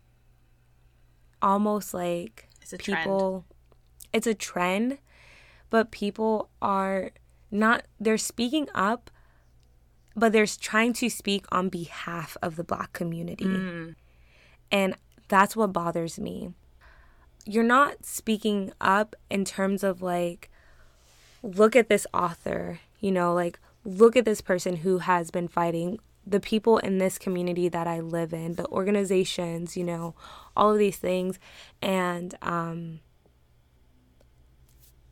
[1.41, 2.99] almost like It's a trend.
[2.99, 3.45] people,
[4.13, 4.99] it's a trend,
[5.69, 7.11] but people are
[7.51, 9.09] not, they're speaking up,
[10.15, 13.45] but they're trying to speak on behalf of the black community.
[13.45, 13.95] Mm.
[14.71, 14.95] And
[15.27, 16.53] that's what bothers me.
[17.45, 20.49] You're not speaking up in terms of like,
[21.41, 25.99] look at this author, you know, like, look at this person who has been fighting,
[26.25, 30.13] the people in this community that I live in, the organizations, you know,
[30.57, 31.39] all of these things.
[31.81, 32.99] And, um,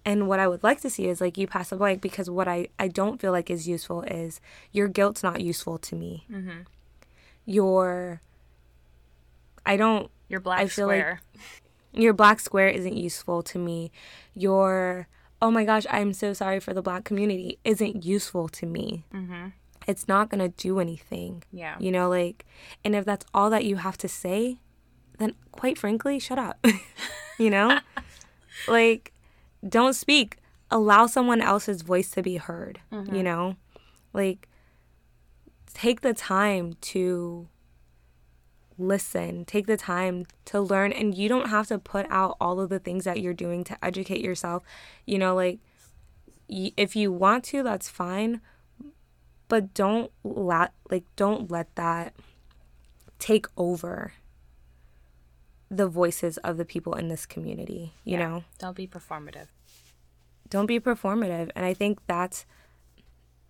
[0.04, 2.48] and what I would like to see is like you pass the blank because what
[2.48, 6.26] I, I don't feel like is useful is your guilt's not useful to me.
[7.46, 8.22] Your
[9.66, 11.22] I don't your black I feel like- square
[11.98, 13.92] your black square isn't useful to me.
[14.34, 15.08] Your
[15.42, 19.06] oh my gosh, I'm so sorry for the black community isn't useful to me.
[19.14, 19.48] Mm-hmm.
[19.88, 21.44] It's not gonna do anything.
[21.52, 21.76] Yeah.
[21.80, 22.46] You know, like,
[22.84, 24.58] and if that's all that you have to say,
[25.20, 26.66] then quite frankly, shut up.
[27.40, 27.80] you know,
[28.68, 29.14] like,
[29.68, 30.38] don't speak.
[30.72, 32.80] Allow someone else's voice to be heard.
[32.92, 33.56] You know,
[34.14, 34.50] like,
[35.74, 37.48] take the time to
[38.78, 42.70] listen, take the time to learn, and you don't have to put out all of
[42.70, 44.64] the things that you're doing to educate yourself.
[45.06, 45.60] You know, like,
[46.50, 48.42] y- if you want to, that's fine,
[49.48, 52.14] but don't let like don't let that
[53.20, 54.14] take over
[55.70, 57.94] the voices of the people in this community.
[58.04, 58.28] You Yeah.
[58.28, 59.48] know, don't be performative
[60.48, 62.46] don't be performative, and I think that's.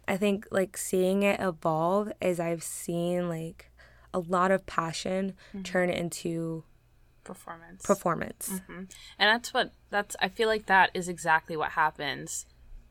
[0.07, 3.69] I think like seeing it evolve as I've seen like
[4.15, 6.63] a lot of passion turn into
[7.23, 8.49] performance performance.
[8.69, 12.45] and that's what that's i feel like that is exactly what happens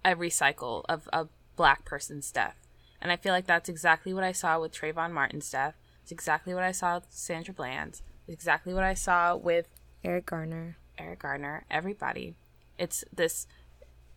[0.05, 2.59] every cycle of a black person's death
[3.01, 6.53] and i feel like that's exactly what i saw with Trayvon martin's death It's exactly
[6.53, 8.03] what I saw with Sandra Bland.
[8.27, 9.67] It's exactly what I saw with
[10.03, 10.77] Eric Garner.
[10.99, 12.35] Eric garner everybody.
[12.79, 13.47] It's this,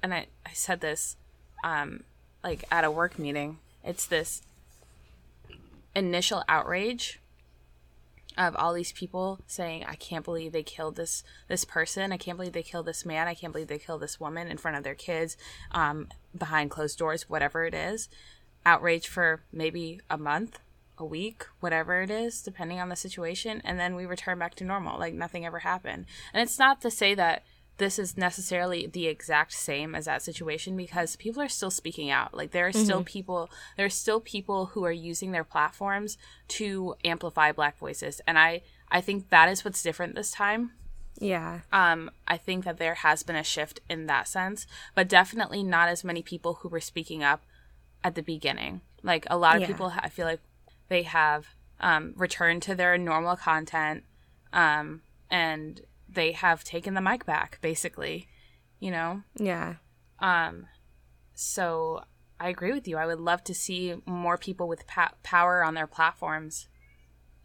[0.03, 1.15] and I, I said this,
[1.63, 2.03] um,
[2.43, 3.59] like at a work meeting.
[3.83, 4.41] It's this
[5.97, 7.19] initial outrage
[8.37, 12.11] of all these people saying, "I can't believe they killed this this person.
[12.11, 13.27] I can't believe they killed this man.
[13.27, 15.37] I can't believe they killed this woman in front of their kids,
[15.71, 16.07] um,
[16.37, 18.09] behind closed doors, whatever it is."
[18.63, 20.59] Outrage for maybe a month,
[20.99, 24.63] a week, whatever it is, depending on the situation, and then we return back to
[24.63, 26.05] normal, like nothing ever happened.
[26.33, 27.43] And it's not to say that
[27.77, 32.33] this is necessarily the exact same as that situation because people are still speaking out.
[32.33, 32.83] Like there are mm-hmm.
[32.83, 36.17] still people there are still people who are using their platforms
[36.49, 38.21] to amplify black voices.
[38.27, 40.71] And I I think that is what's different this time.
[41.19, 41.61] Yeah.
[41.71, 45.89] Um I think that there has been a shift in that sense, but definitely not
[45.89, 47.43] as many people who were speaking up
[48.03, 48.81] at the beginning.
[49.03, 49.67] Like a lot of yeah.
[49.67, 50.41] people I feel like
[50.89, 51.47] they have
[51.79, 54.03] um returned to their normal content
[54.51, 58.27] um and they have taken the mic back basically
[58.79, 59.23] you know?
[59.35, 59.75] Yeah.
[60.19, 60.67] Um
[61.33, 62.03] so
[62.39, 62.97] i agree with you.
[62.97, 66.67] I would love to see more people with pa- power on their platforms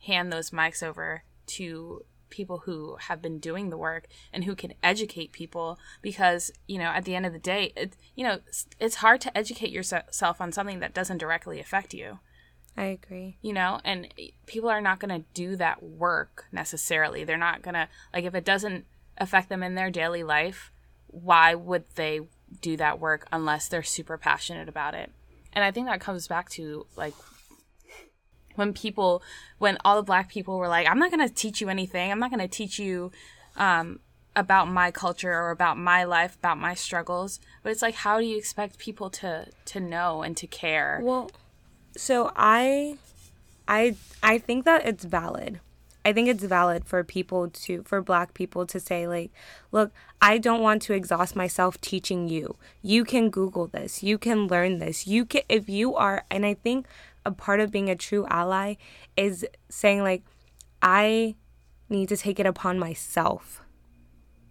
[0.06, 4.72] hand those mics over to people who have been doing the work and who can
[4.82, 8.38] educate people because you know at the end of the day it you know
[8.80, 12.18] it's hard to educate yourself on something that doesn't directly affect you
[12.76, 13.36] I agree.
[13.42, 14.08] You know, and
[14.46, 17.24] people are not going to do that work necessarily.
[17.24, 18.86] They're not going to, like, if it doesn't
[19.18, 20.72] affect them in their daily life,
[21.08, 22.20] why would they
[22.60, 25.10] do that work unless they're super passionate about it?
[25.52, 27.14] And I think that comes back to, like,
[28.54, 29.22] when people,
[29.58, 32.10] when all the black people were like, I'm not going to teach you anything.
[32.10, 33.12] I'm not going to teach you,
[33.56, 34.00] um,
[34.34, 38.24] about my culture or about my life about my struggles but it's like how do
[38.24, 41.30] you expect people to to know and to care well
[41.96, 42.96] so I
[43.68, 45.60] I I think that it's valid.
[46.04, 49.30] I think it's valid for people to for black people to say like,
[49.70, 52.56] look, I don't want to exhaust myself teaching you.
[52.82, 54.02] You can google this.
[54.02, 55.06] You can learn this.
[55.06, 56.86] You can if you are and I think
[57.24, 58.74] a part of being a true ally
[59.16, 60.22] is saying like
[60.80, 61.36] I
[61.88, 63.62] need to take it upon myself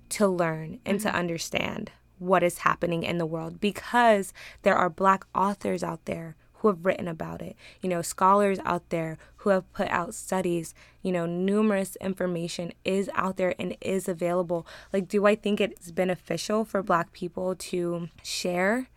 [0.10, 1.10] to learn and mm-hmm.
[1.10, 6.36] to understand what is happening in the world because there are black authors out there
[6.62, 10.76] who have written about it, you know, scholars out there who have put out studies,
[11.02, 14.68] you know, numerous information is out there and is available.
[14.94, 18.90] Like, do I think it's beneficial for Black people to share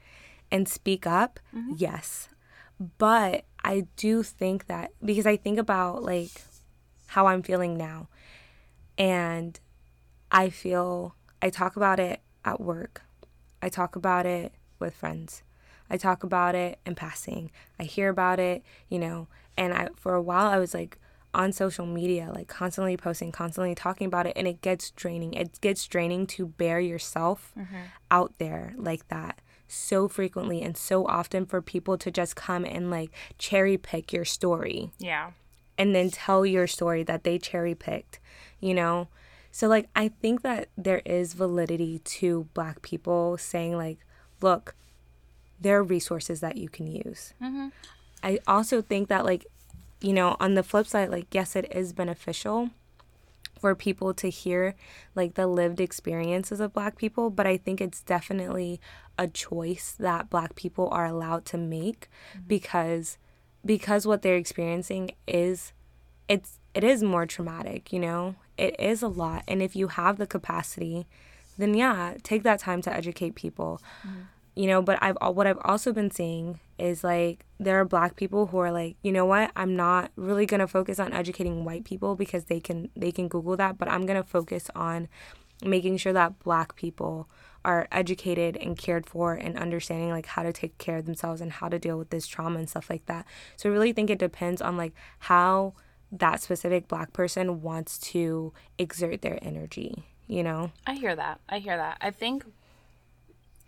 [0.51, 1.41] and speak up?
[1.57, 1.73] Mm-hmm.
[1.79, 2.29] Yes.
[2.99, 6.43] But I do think that because I think about like
[7.07, 8.09] how I'm feeling now,
[8.99, 9.59] and
[10.31, 13.03] I feel I talk about it at work,
[13.63, 15.43] I talk about it with friends.
[15.91, 17.51] I talk about it in passing.
[17.79, 20.99] I hear about it, you know, and I for a while I was like
[21.35, 25.35] on social media, like constantly posting, constantly talking about it, and it gets draining.
[25.35, 27.77] It gets draining to bare yourself mm-hmm.
[28.11, 32.91] out there like that so frequently and so often for people to just come and
[32.91, 34.91] like cherry pick your story.
[34.99, 35.33] Yeah.
[35.77, 38.21] And then tell your story that they cherry picked,
[38.61, 39.09] you know?
[39.51, 43.99] So like I think that there is validity to black people saying like,
[44.41, 44.75] look,
[45.65, 47.33] there are resources that you can use.
[47.43, 47.69] Mm-hmm.
[48.23, 49.47] I also think that, like,
[50.01, 52.71] you know, on the flip side, like, yes, it is beneficial
[53.61, 54.75] for people to hear
[55.15, 58.79] like the lived experiences of black people but i think it's definitely
[59.17, 62.47] a choice that black people are allowed to make mm-hmm.
[62.47, 63.17] because
[63.65, 65.73] because what they're experiencing is
[66.29, 70.19] it's it is more traumatic you know it is a lot and if you have
[70.19, 71.07] the capacity
[71.57, 75.59] then yeah take that time to educate people mm-hmm you know but i've what i've
[75.65, 79.51] also been seeing is like there are black people who are like you know what?
[79.55, 83.29] I'm not really going to focus on educating white people because they can they can
[83.29, 85.09] google that but i'm going to focus on
[85.65, 87.29] making sure that black people
[87.65, 91.53] are educated and cared for and understanding like how to take care of themselves and
[91.53, 93.25] how to deal with this trauma and stuff like that.
[93.57, 95.75] So i really think it depends on like how
[96.13, 100.71] that specific black person wants to exert their energy you know?
[100.87, 101.41] I hear that.
[101.49, 101.99] I hear that.
[102.01, 102.45] I think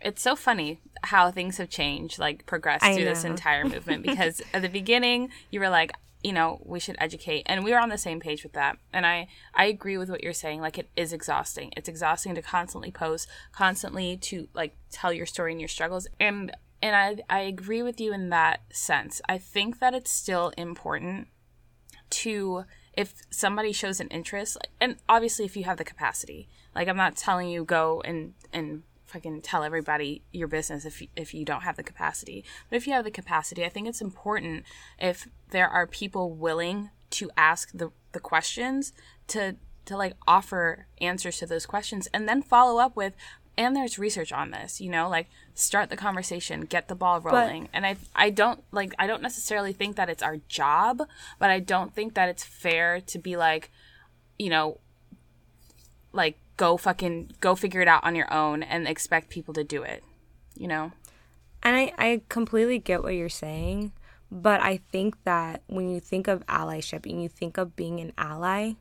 [0.01, 3.09] it's so funny how things have changed, like progressed I through know.
[3.11, 4.05] this entire movement.
[4.07, 5.91] Because at the beginning, you were like,
[6.23, 8.77] you know, we should educate, and we were on the same page with that.
[8.91, 10.61] And I, I agree with what you're saying.
[10.61, 11.71] Like, it is exhausting.
[11.77, 16.07] It's exhausting to constantly post, constantly to like tell your story and your struggles.
[16.19, 19.19] And and I, I agree with you in that sense.
[19.27, 21.27] I think that it's still important
[22.09, 26.47] to if somebody shows an interest, and obviously if you have the capacity.
[26.75, 31.07] Like, I'm not telling you go and and fucking tell everybody your business if you,
[31.15, 32.43] if you don't have the capacity.
[32.69, 34.65] But if you have the capacity, I think it's important
[34.99, 38.93] if there are people willing to ask the the questions
[39.27, 39.55] to
[39.85, 43.13] to like offer answers to those questions and then follow up with
[43.57, 47.63] and there's research on this you know like start the conversation get the ball rolling
[47.63, 51.01] but, and i i don't like i don't necessarily think that it's our job
[51.39, 53.71] but i don't think that it's fair to be like
[54.37, 54.79] you know
[56.11, 59.83] like go fucking go figure it out on your own and expect people to do
[59.83, 60.03] it
[60.55, 60.91] you know
[61.63, 63.91] and i i completely get what you're saying
[64.31, 68.11] but i think that when you think of allyship and you think of being an
[68.17, 68.73] ally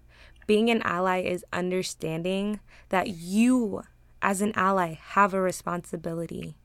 [0.47, 2.59] being an ally is understanding
[2.89, 3.83] that you
[4.23, 6.57] as an ally have a responsibility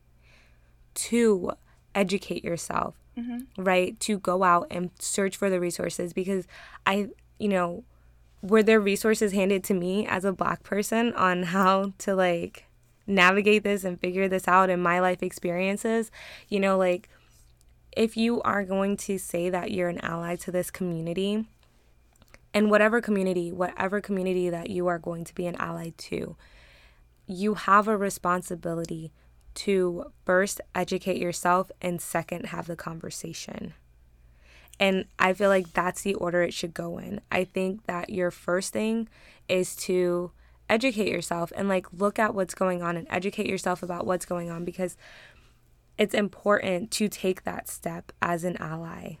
[0.94, 1.52] to
[1.94, 3.62] educate yourself mm-hmm.
[3.62, 6.46] right to go out and search for the resources because
[6.86, 7.08] i
[7.38, 7.84] you know
[8.42, 12.66] were there resources handed to me as a black person on how to like
[13.06, 16.10] navigate this and figure this out in my life experiences?
[16.48, 17.08] You know like
[17.96, 21.46] if you are going to say that you're an ally to this community
[22.54, 26.36] and whatever community whatever community that you are going to be an ally to
[27.26, 29.12] you have a responsibility
[29.54, 33.74] to first educate yourself and second have the conversation
[34.80, 37.20] and I feel like that's the order it should go in.
[37.30, 39.08] I think that your first thing
[39.48, 40.32] is to
[40.68, 44.50] educate yourself and like look at what's going on and educate yourself about what's going
[44.50, 44.96] on because
[45.98, 49.16] it's important to take that step as an ally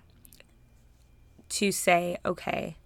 [1.48, 2.76] to say, okay,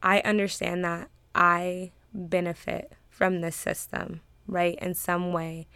[0.00, 5.66] I understand that I benefit from this system, right, in some way.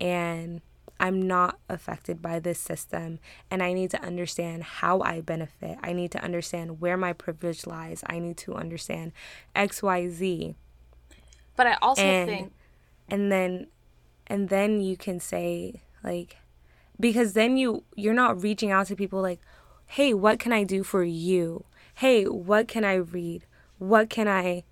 [0.00, 0.60] And
[1.00, 3.20] I'm not affected by this system
[3.50, 5.78] and I need to understand how I benefit.
[5.82, 8.02] I need to understand where my privilege lies.
[8.06, 9.12] I need to understand
[9.54, 10.54] XYZ.
[11.56, 12.52] But I also and, think
[13.08, 13.66] and then
[14.26, 16.36] and then you can say like
[17.00, 19.40] because then you you're not reaching out to people like,
[19.86, 21.64] "Hey, what can I do for you?
[21.94, 23.44] Hey, what can I read?
[23.78, 24.64] What can I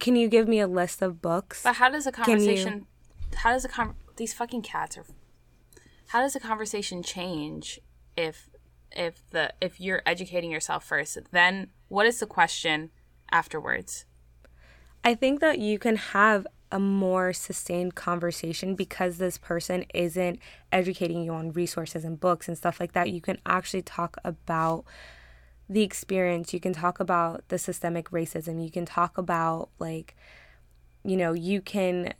[0.00, 2.86] can you give me a list of books?" But how does a conversation
[3.30, 5.04] you, how does a con- these fucking cats are
[6.08, 7.80] how does the conversation change
[8.16, 8.50] if
[8.90, 11.18] if the if you're educating yourself first?
[11.30, 12.90] Then what is the question
[13.30, 14.06] afterwards?
[15.04, 20.38] I think that you can have a more sustained conversation because this person isn't
[20.72, 23.10] educating you on resources and books and stuff like that.
[23.10, 24.84] You can actually talk about
[25.68, 26.52] the experience.
[26.52, 28.62] You can talk about the systemic racism.
[28.62, 30.16] You can talk about like
[31.04, 32.14] you know you can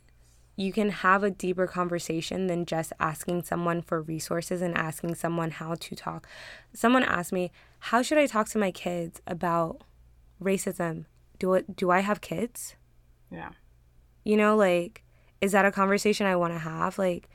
[0.59, 5.51] you can have a deeper conversation than just asking someone for resources and asking someone
[5.51, 6.27] how to talk.
[6.73, 7.49] Someone asked me,
[7.79, 9.85] "How should I talk to my kids about
[10.43, 11.05] racism?
[11.39, 12.75] Do it do I have kids?"
[13.31, 13.51] Yeah.
[14.25, 15.03] You know, like
[15.39, 16.99] is that a conversation I want to have?
[16.99, 17.29] Like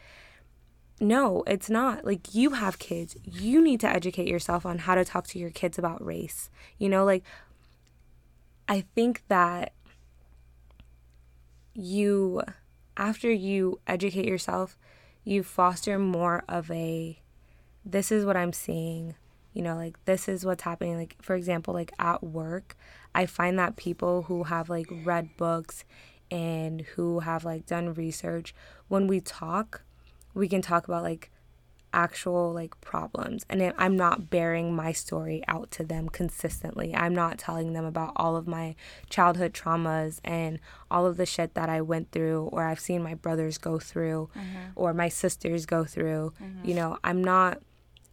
[1.00, 2.04] no, it's not.
[2.04, 3.16] Like you have kids.
[3.24, 6.50] You need to educate yourself on how to talk to your kids about race.
[6.76, 7.24] You know, like
[8.68, 9.72] I think that
[11.72, 12.42] you
[12.96, 14.78] after you educate yourself,
[15.24, 17.18] you foster more of a
[17.84, 19.14] this is what I'm seeing,
[19.52, 20.96] you know, like this is what's happening.
[20.96, 22.76] Like, for example, like at work,
[23.14, 25.84] I find that people who have like read books
[26.30, 28.54] and who have like done research,
[28.88, 29.82] when we talk,
[30.32, 31.30] we can talk about like
[31.94, 37.38] actual like problems and i'm not baring my story out to them consistently i'm not
[37.38, 38.74] telling them about all of my
[39.08, 40.58] childhood traumas and
[40.90, 44.28] all of the shit that i went through or i've seen my brothers go through
[44.36, 44.70] mm-hmm.
[44.74, 46.68] or my sisters go through mm-hmm.
[46.68, 47.60] you know i'm not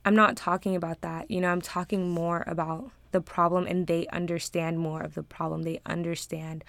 [0.06, 4.08] i'm not talking about that you know i'm talking more about the problem and they
[4.08, 6.64] understand more of the problem they understand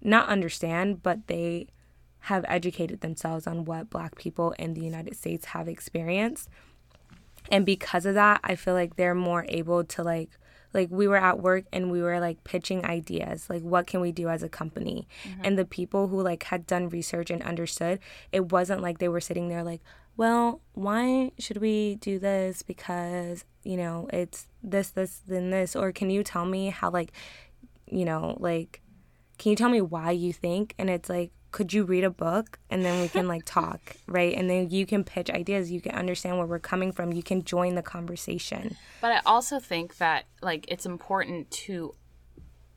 [0.00, 1.66] not understand but they
[2.24, 6.48] have educated themselves on what black people in the United States have experienced.
[7.50, 10.30] And because of that, I feel like they're more able to like
[10.72, 14.10] like we were at work and we were like pitching ideas like what can we
[14.10, 15.42] do as a company mm-hmm.
[15.44, 18.00] and the people who like had done research and understood
[18.32, 19.80] it wasn't like they were sitting there like
[20.16, 25.92] well why should we do this because you know it's this this then this or
[25.92, 27.12] can you tell me how like
[27.86, 28.80] you know like
[29.38, 32.58] can you tell me why you think and it's like could you read a book?
[32.68, 34.34] And then we can like talk right?
[34.34, 35.70] And then you can pitch ideas.
[35.70, 37.12] You can understand where we're coming from.
[37.12, 38.76] You can join the conversation.
[39.00, 41.94] But i also think that like it's important to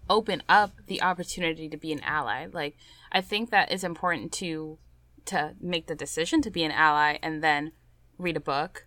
[0.07, 2.45] open up the opportunity to be an ally.
[2.53, 2.77] Like
[3.11, 4.77] i think that it's important to
[5.25, 7.71] to make the decision to be an ally and then
[8.19, 8.85] read a book.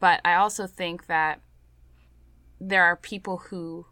[0.00, 1.40] But i also think that
[2.60, 3.86] there are people who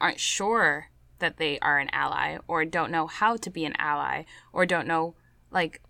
[0.00, 4.24] aren't sure that they are an ally or don't know how to be an ally
[4.52, 5.14] or don't know
[5.50, 5.80] like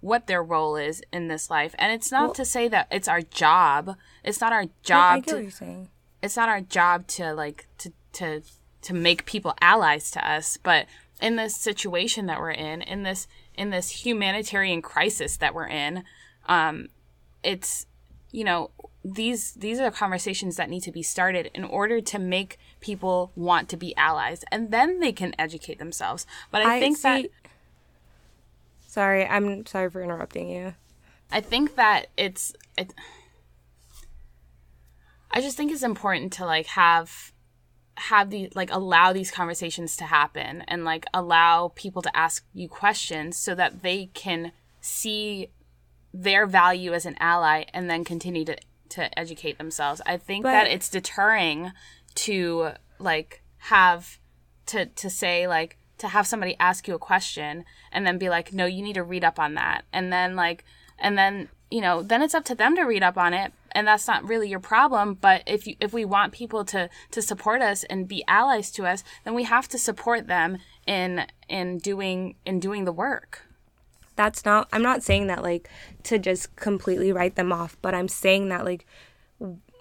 [0.00, 1.74] what their role is in this life.
[1.78, 3.96] And it's not well, to say that it's our job.
[4.24, 5.86] It's not our job I, I to
[6.22, 8.42] it's not our job to like to to
[8.82, 10.86] to make people allies to us, but
[11.20, 16.04] in this situation that we're in, in this in this humanitarian crisis that we're in,
[16.46, 16.88] um,
[17.42, 17.86] it's
[18.30, 18.70] you know
[19.04, 23.68] these these are conversations that need to be started in order to make people want
[23.68, 26.26] to be allies and then they can educate themselves.
[26.50, 27.30] But i, I think see, that
[28.86, 30.74] sorry i'm sorry for interrupting you.
[31.30, 32.92] I think that it's it,
[35.30, 37.32] i just think it's important to like have
[37.96, 42.68] have the like allow these conversations to happen and like allow people to ask you
[42.68, 45.48] questions so that they can see
[46.14, 48.56] their value as an ally and then continue to
[48.92, 50.00] to educate themselves.
[50.06, 51.72] I think but, that it's deterring
[52.14, 54.18] to like have
[54.66, 58.52] to to say like to have somebody ask you a question and then be like,
[58.52, 60.64] "No, you need to read up on that." And then like
[60.98, 63.86] and then, you know, then it's up to them to read up on it and
[63.86, 67.62] that's not really your problem, but if you, if we want people to to support
[67.62, 72.36] us and be allies to us, then we have to support them in in doing
[72.44, 73.42] in doing the work
[74.16, 75.68] that's not i'm not saying that like
[76.02, 78.86] to just completely write them off but i'm saying that like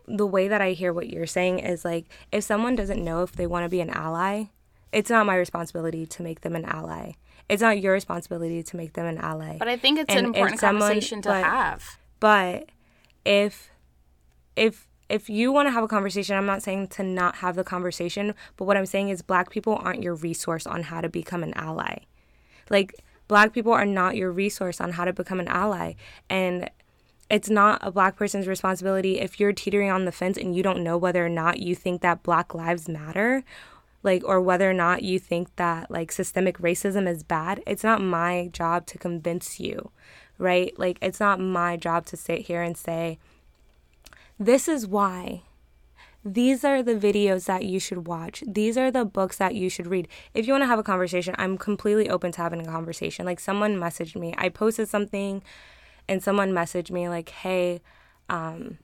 [0.07, 3.34] the way that i hear what you're saying is like if someone doesn't know if
[3.34, 4.45] they want to be an ally
[4.91, 7.13] it's not my responsibility to make them an ally.
[7.47, 9.57] It's not your responsibility to make them an ally.
[9.57, 11.97] But i think it's and an important someone, conversation to but, have.
[12.19, 12.69] but
[13.25, 13.69] if
[14.55, 17.65] if if you want to have a conversation, I'm not saying to not have the
[17.65, 21.43] conversation, but what I'm saying is black people aren't your resource on how to become
[21.43, 21.99] an ally.
[22.69, 25.93] Like black people are not your resource on how to become an ally.
[26.29, 26.69] And
[27.29, 30.84] it's not a black person's responsibility if you're teetering on the fence and you don't
[30.84, 33.45] know whether or not you think that black lives matter
[34.03, 38.01] like or whether or not you think that like systemic racism is bad it's not
[38.01, 39.91] my job to convince you
[40.38, 43.17] right like it's not my job to sit here and say
[44.38, 45.43] this is why
[46.24, 48.43] these are the videos that you should watch.
[48.47, 50.07] These are the books that you should read.
[50.34, 53.26] If you want to have a conversation, I'm completely open to having a conversation.
[53.26, 55.41] Like someone messaged me, I posted something
[56.07, 57.82] and someone messaged me like, "Hey,
[58.30, 58.78] um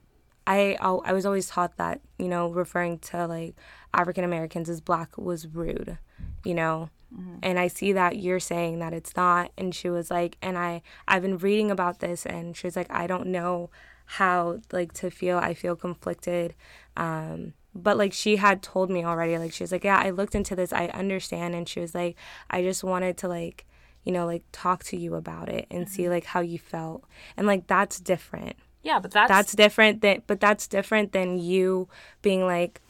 [0.48, 3.54] I I was always taught that, you know, referring to like
[3.92, 5.98] African Americans as black was rude,
[6.42, 6.88] you know.
[7.14, 7.36] Mm-hmm.
[7.42, 10.82] And I see that you're saying that it's not and she was like and I
[11.06, 13.70] I've been reading about this and she was like I don't know
[14.12, 16.54] how like to feel i feel conflicted
[16.96, 20.34] um but like she had told me already like she was like yeah i looked
[20.34, 22.16] into this i understand and she was like
[22.50, 23.66] i just wanted to like
[24.08, 25.92] you know like talk to you about it and mm-hmm.
[25.92, 27.04] see like how you felt
[27.36, 28.56] and like that's different.
[28.82, 31.88] Yeah but that's that's different than but that's different than you
[32.22, 32.80] being like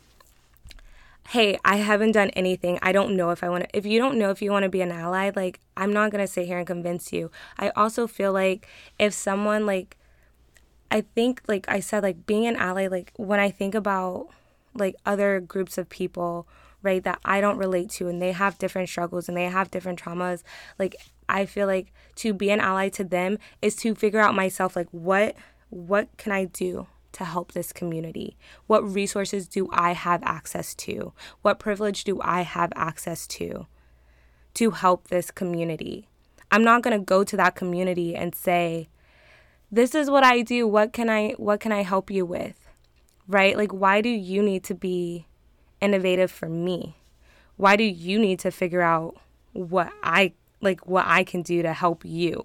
[1.31, 2.79] hey i haven't done anything.
[2.83, 4.69] I don't know if i want to if you don't know if you want to
[4.69, 7.33] be an ally like i'm not going to sit here and convince you.
[7.59, 8.69] I also feel like
[9.01, 9.98] if someone like
[10.91, 14.29] I think, like I said, like being an ally, like when I think about
[14.75, 16.47] like other groups of people,
[16.83, 20.01] right, that I don't relate to and they have different struggles and they have different
[20.03, 20.43] traumas,
[20.79, 20.97] like
[21.29, 24.89] I feel like to be an ally to them is to figure out myself, like
[24.91, 25.37] what
[25.71, 28.37] what can I do to help this community?
[28.67, 31.13] What resources do I have access to?
[31.43, 33.67] What privilege do I have access to
[34.55, 36.09] to help this community?
[36.51, 38.89] I'm not going to go to that community and say,
[39.71, 40.67] this is what I do.
[40.67, 42.69] What can I what can I help you with?
[43.27, 43.57] Right?
[43.57, 45.27] Like why do you need to be
[45.81, 46.97] innovative for me?
[47.57, 49.17] Why do you need to figure out
[49.53, 52.43] what I like what I can do to help you?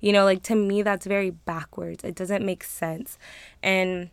[0.00, 2.04] You know, like to me that's very backwards.
[2.04, 3.18] It doesn't make sense.
[3.62, 4.10] And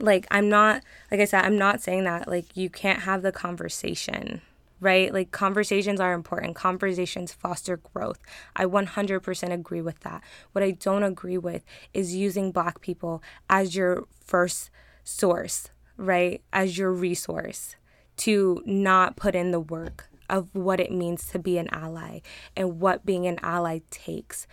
[0.00, 3.32] like I'm not like I said, I'm not saying that like you can't have the
[3.32, 4.42] conversation
[4.84, 5.14] right?
[5.14, 6.54] Like conversations are important.
[6.54, 8.18] Conversations foster growth.
[8.54, 10.22] I 100% agree with that.
[10.52, 11.64] What I don't agree with
[11.94, 14.70] is using black people as your first
[15.02, 16.42] source, right?
[16.52, 17.76] As your resource
[18.18, 22.20] to not put in the work of what it means to be an ally
[22.54, 24.46] and what being an ally takes.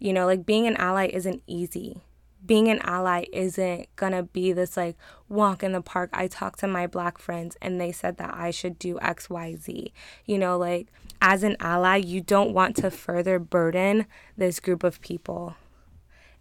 [0.00, 2.02] You know, like being an ally isn't easy
[2.46, 4.96] being an ally isn't gonna be this like
[5.28, 6.10] walk in the park.
[6.12, 9.90] I talked to my black friends and they said that I should do XYZ.
[10.24, 10.88] You know, like
[11.20, 15.56] as an ally, you don't want to further burden this group of people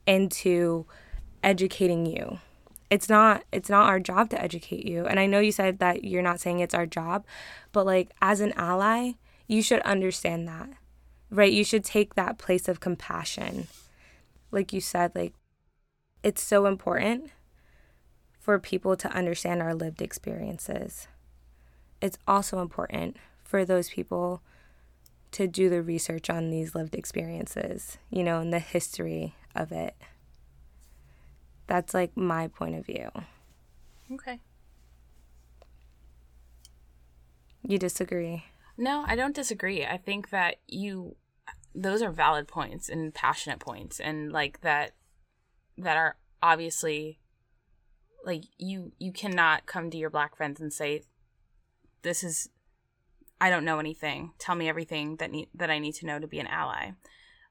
[0.06, 0.86] into
[1.44, 2.40] educating you.
[2.90, 5.06] It's not it's not our job to educate you.
[5.06, 7.26] And I know you said that you're not saying it's our job,
[7.72, 9.14] but like as an ally,
[9.48, 10.70] you should understand that.
[11.32, 11.52] Right?
[11.52, 13.68] You should take that place of compassion.
[14.52, 15.34] Like you said, like
[16.26, 17.30] it's so important
[18.40, 21.08] for people to understand our lived experiences.
[22.02, 24.42] It's also important for those people
[25.34, 29.96] to do the research on these lived experiences, you know, and the history of it.
[31.68, 33.12] That's like my point of view.
[34.12, 34.40] Okay.
[37.62, 38.46] You disagree?
[38.80, 39.86] No, I don't disagree.
[39.86, 41.18] I think that you
[41.76, 44.94] those are valid points and passionate points and like that
[45.78, 47.20] that are obviously
[48.26, 51.04] like you you cannot come to your black friends and say
[52.02, 52.50] this is
[53.40, 54.32] I don't know anything.
[54.40, 56.92] Tell me everything that need that I need to know to be an ally.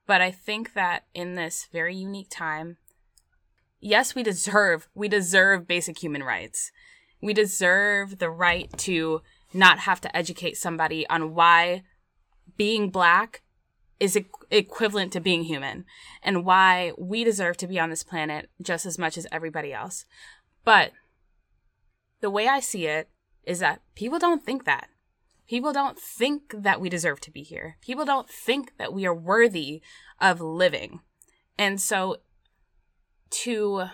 [0.07, 2.79] But I think that in this very unique time,
[3.81, 6.72] yes, we deserve we deserve basic human rights.
[7.20, 9.22] We deserve the right to
[9.53, 11.83] not have to educate somebody on why
[12.57, 13.43] being black
[14.01, 15.84] is equ- equivalent to being human
[16.22, 20.05] and why we deserve to be on this planet just as much as everybody else.
[20.64, 20.92] But
[22.20, 23.09] the way I see it
[23.45, 24.88] is that people don't think that.
[25.47, 27.76] People don't think that we deserve to be here.
[27.82, 29.82] People don't think that we are worthy
[30.20, 31.01] of living.
[31.59, 32.16] And so
[33.30, 33.84] to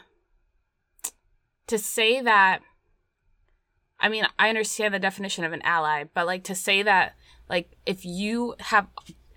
[1.67, 2.61] to say that
[4.03, 7.17] I mean, I understand the definition of an ally, but like to say that
[7.49, 8.87] like if you have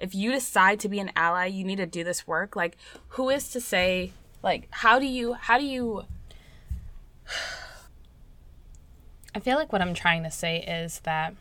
[0.04, 2.58] if you decide to be an ally, you need to do this work.
[2.58, 2.76] Like
[3.10, 4.12] who is to say
[4.44, 6.04] like how do you how do you
[9.34, 11.34] I feel like what I'm trying to say is that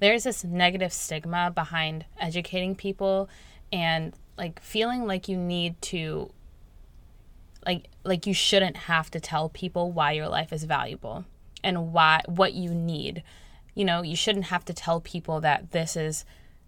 [0.00, 3.30] there's this negative stigma behind educating people
[3.72, 6.30] and like feeling like you need to
[7.64, 11.24] like like you shouldn't have to tell people why your life is valuable
[11.64, 13.22] and why what you need.
[13.74, 16.26] You know, you shouldn't have to tell people that this is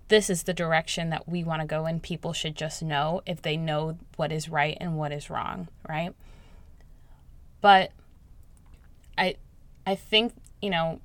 [0.08, 2.00] this is the direction that we want to go in.
[2.00, 6.14] People should just know if they know what is right and what is wrong, right?
[7.60, 7.92] But
[9.16, 9.36] I
[9.86, 11.00] I think, you know,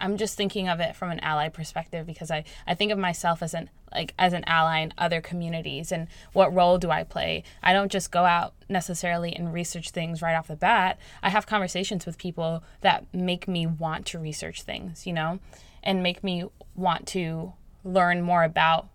[0.00, 3.42] I'm just thinking of it from an ally perspective because I, I think of myself
[3.42, 7.44] as an like as an ally in other communities and what role do I play?
[7.62, 10.98] I don't just go out necessarily and research things right off the bat.
[11.22, 15.40] I have conversations with people that make me want to research things, you know,
[15.82, 17.52] and make me want to
[17.84, 18.88] learn more about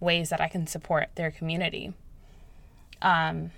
[0.00, 1.94] ways that I can support their community.
[3.00, 3.52] Um,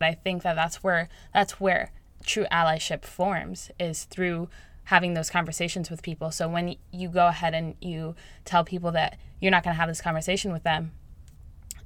[0.00, 1.92] I think that that's where that's where
[2.24, 4.48] true allyship forms is through
[4.84, 6.30] having those conversations with people.
[6.30, 9.88] So when you go ahead and you tell people that you're not going to have
[9.88, 10.92] this conversation with them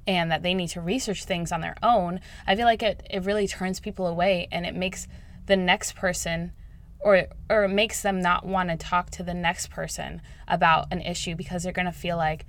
[0.07, 3.23] and that they need to research things on their own, I feel like it, it
[3.23, 5.07] really turns people away and it makes
[5.45, 6.51] the next person
[6.99, 11.35] or or makes them not want to talk to the next person about an issue
[11.35, 12.45] because they're going to feel like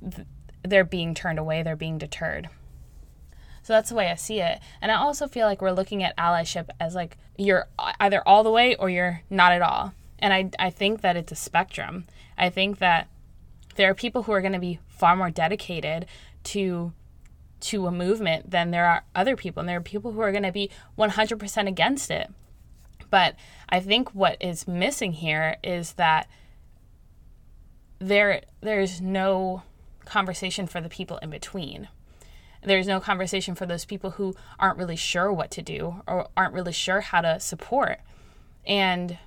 [0.00, 0.26] th-
[0.62, 2.48] they're being turned away, they're being deterred.
[3.62, 4.60] So that's the way I see it.
[4.80, 7.66] And I also feel like we're looking at allyship as like you're
[8.00, 9.92] either all the way or you're not at all.
[10.18, 12.06] And I, I think that it's a spectrum.
[12.36, 13.08] I think that
[13.76, 16.06] there are people who are going to be far more dedicated
[16.44, 16.92] to
[17.60, 20.44] to a movement than there are other people and there are people who are going
[20.44, 22.30] to be 100% against it.
[23.10, 23.36] But
[23.68, 26.28] I think what is missing here is that
[27.98, 29.62] there there's no
[30.04, 31.88] conversation for the people in between
[32.62, 36.54] there's no conversation for those people who aren't really sure what to do or aren't
[36.54, 38.00] really sure how to support.
[38.66, 39.18] And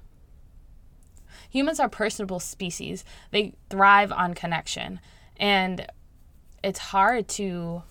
[1.49, 4.99] humans are personable species, they thrive on connection.
[5.37, 5.87] And
[6.63, 7.83] it's hard to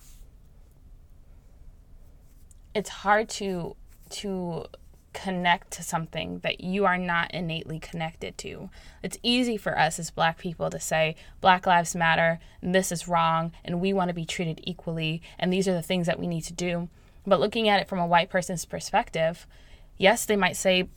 [2.74, 3.74] it's hard to
[4.11, 4.66] to
[5.12, 8.70] connect to something that you are not innately connected to.
[9.02, 13.08] It's easy for us as black people to say black lives matter and this is
[13.08, 16.26] wrong and we want to be treated equally and these are the things that we
[16.26, 16.88] need to do.
[17.26, 19.46] But looking at it from a white person's perspective,
[19.96, 20.88] yes, they might say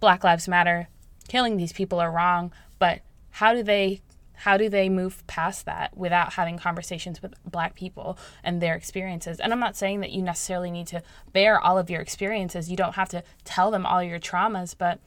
[0.00, 0.88] black lives matter,
[1.28, 3.00] killing these people are wrong, but
[3.30, 4.00] how do they
[4.38, 9.40] how do they move past that without having conversations with black people and their experiences?
[9.40, 12.70] And i'm not saying that you necessarily need to bare all of your experiences.
[12.70, 15.00] You don't have to tell them all your traumas but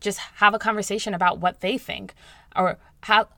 [0.00, 2.14] just have a conversation about what they think
[2.56, 2.78] or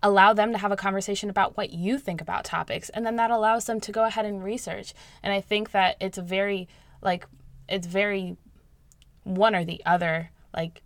[0.03, 2.88] allow them to have a conversation about what you think about topics.
[2.90, 4.94] And then that allows them to go ahead and research.
[5.22, 6.68] And i think that it's very
[7.00, 7.26] like
[7.68, 8.36] it's very
[9.24, 10.30] one or the other.
[10.55, 10.82] Like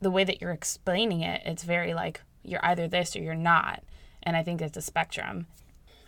[0.00, 3.82] the way that you're explaining it it's very like you're either this or you're not.
[4.22, 5.46] And I think it's a spectrum.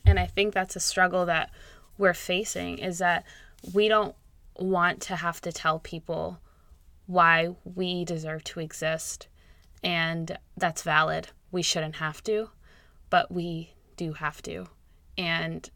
[0.04, 1.50] And I think that's a struggle that
[1.98, 3.24] we're facing is that
[3.72, 4.14] we don't
[4.58, 6.38] want to have to tell people
[7.06, 9.28] why we deserve to exist.
[9.82, 11.28] And that's valid.
[11.50, 12.50] We shouldn't have to,
[13.10, 14.66] but we do have to.
[15.18, 15.68] And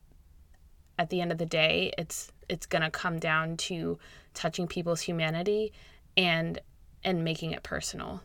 [0.98, 3.98] at the end of the day, it's it's going to come down to
[4.34, 5.72] touching people's humanity
[6.16, 6.58] and
[7.04, 8.22] and making it personal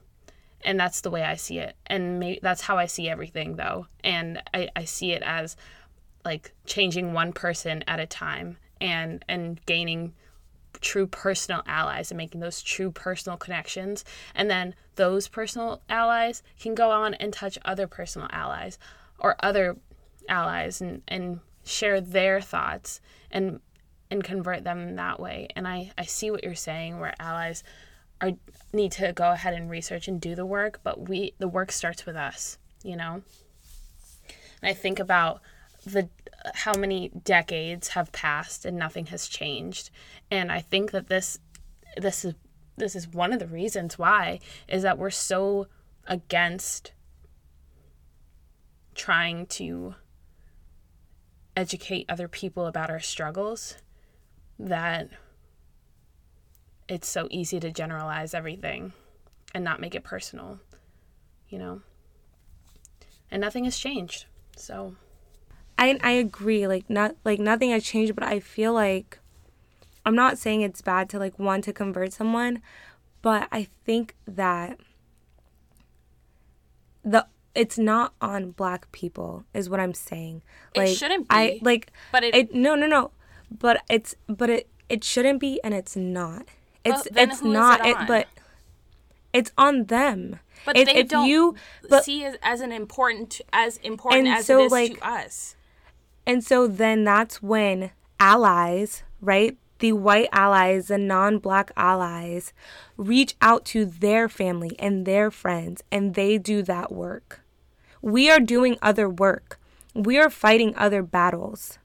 [0.65, 1.75] and that's the way I see it.
[1.87, 3.87] And maybe that's how I see everything, though.
[4.03, 5.55] And I, I see it as
[6.25, 10.13] like changing one person at a time and and gaining
[10.81, 14.03] true personal allies and making those true personal connections.
[14.33, 18.77] And then those personal allies can go on and touch other personal allies
[19.19, 19.77] or other
[20.27, 22.99] allies and, and share their thoughts
[23.31, 23.59] and
[24.11, 25.47] and convert them that way.
[25.55, 27.63] And I, I see what you're saying where allies
[28.27, 28.37] are
[28.73, 32.05] need to go ahead and research and do the work, but we the work starts
[32.05, 33.21] with us, you know?
[34.61, 35.41] And I think about
[35.85, 36.09] the
[36.53, 39.89] how many decades have passed and nothing has changed.
[40.29, 41.39] And I think that this
[41.97, 42.35] this is
[42.77, 45.67] this is one of the reasons why is that we're so
[46.07, 46.91] against
[48.93, 49.95] trying to
[51.55, 53.77] educate other people about our struggles
[54.59, 55.09] that
[56.87, 58.93] it's so easy to generalize everything
[59.53, 60.59] and not make it personal,
[61.49, 61.81] you know?
[63.31, 64.25] And nothing has changed.
[64.55, 64.95] So
[65.77, 66.67] I I agree.
[66.67, 69.19] Like not like nothing has changed, but I feel like
[70.05, 72.61] I'm not saying it's bad to like want to convert someone,
[73.21, 74.79] but I think that
[77.03, 77.25] the
[77.55, 80.43] it's not on black people is what I'm saying.
[80.73, 83.11] It shouldn't be, I like but it- it no no no.
[83.49, 86.47] But it's but it it shouldn't be and it's not.
[86.85, 88.07] Well, It's then it's not it on?
[88.07, 88.27] but
[89.33, 90.39] it's on them.
[90.65, 91.55] But if, they don't you
[91.89, 95.55] but see it as an important as important as so, it is like- to us.
[96.27, 99.57] And so then that's when allies, right?
[99.79, 102.53] The white allies, the non black allies,
[102.97, 107.41] reach out to their family and their friends and they do that work.
[108.01, 109.59] We are doing other work.
[109.93, 111.77] We are fighting other battles.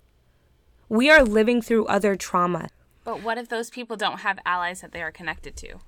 [0.88, 2.68] We are living through other trauma.
[3.04, 5.78] But what if those people don't have allies that they are connected to?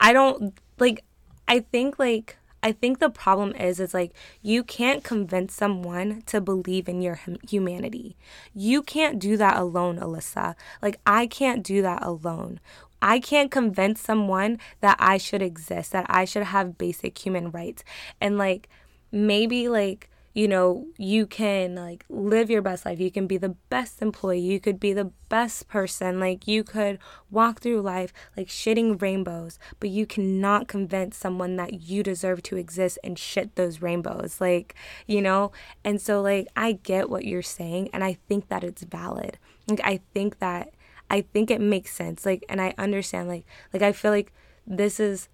[0.00, 1.04] I don't like
[1.46, 6.40] I think like I think the problem is is like you can't convince someone to
[6.40, 8.16] believe in your hum- humanity.
[8.54, 10.54] You can't do that alone, Alyssa.
[10.80, 12.60] Like I can't do that alone.
[13.00, 17.82] I can't convince someone that I should exist, that I should have basic human rights.
[18.20, 18.68] And like
[19.10, 22.98] maybe like you know, you can like live your best life.
[22.98, 24.40] You can be the best employee.
[24.40, 26.18] You could be the best person.
[26.18, 26.98] Like you could
[27.30, 32.56] walk through life like shitting rainbows, but you cannot convince someone that you deserve to
[32.56, 34.40] exist and shit those rainbows.
[34.40, 34.74] Like,
[35.06, 35.52] you know?
[35.84, 39.38] And so like I get what you're saying and I think that it's valid.
[39.68, 40.72] Like I think that
[41.10, 42.24] I think it makes sense.
[42.24, 44.32] Like and I understand like like I feel like
[44.66, 45.28] this is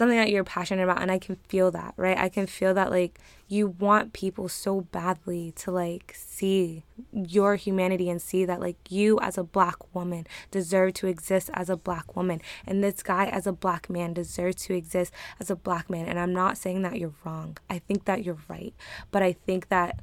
[0.00, 2.16] something that you're passionate about and I can feel that, right?
[2.16, 8.08] I can feel that like you want people so badly to like see your humanity
[8.08, 12.16] and see that like you as a black woman deserve to exist as a black
[12.16, 16.06] woman and this guy as a black man deserves to exist as a black man
[16.06, 17.58] and I'm not saying that you're wrong.
[17.68, 18.72] I think that you're right.
[19.10, 20.00] But I think that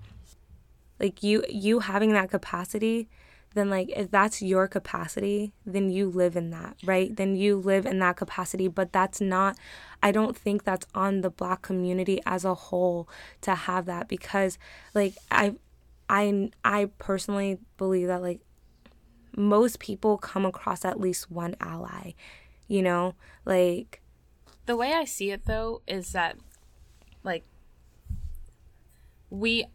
[0.99, 3.09] like you you having that capacity
[3.57, 7.15] then like if that's your capacity then you live in that right?
[7.15, 8.67] Then you live in that capacity.
[8.67, 9.57] But that's not
[10.03, 13.09] i don't think that's on the black community as a whole
[13.41, 14.59] to have that because
[14.93, 15.55] like i
[16.07, 18.39] i i personally believe that like
[19.35, 22.13] most people come across at least one ally
[22.67, 23.15] you know?
[23.45, 24.01] Like
[24.65, 26.37] The way I see it though is that
[27.23, 27.43] like
[29.29, 29.65] we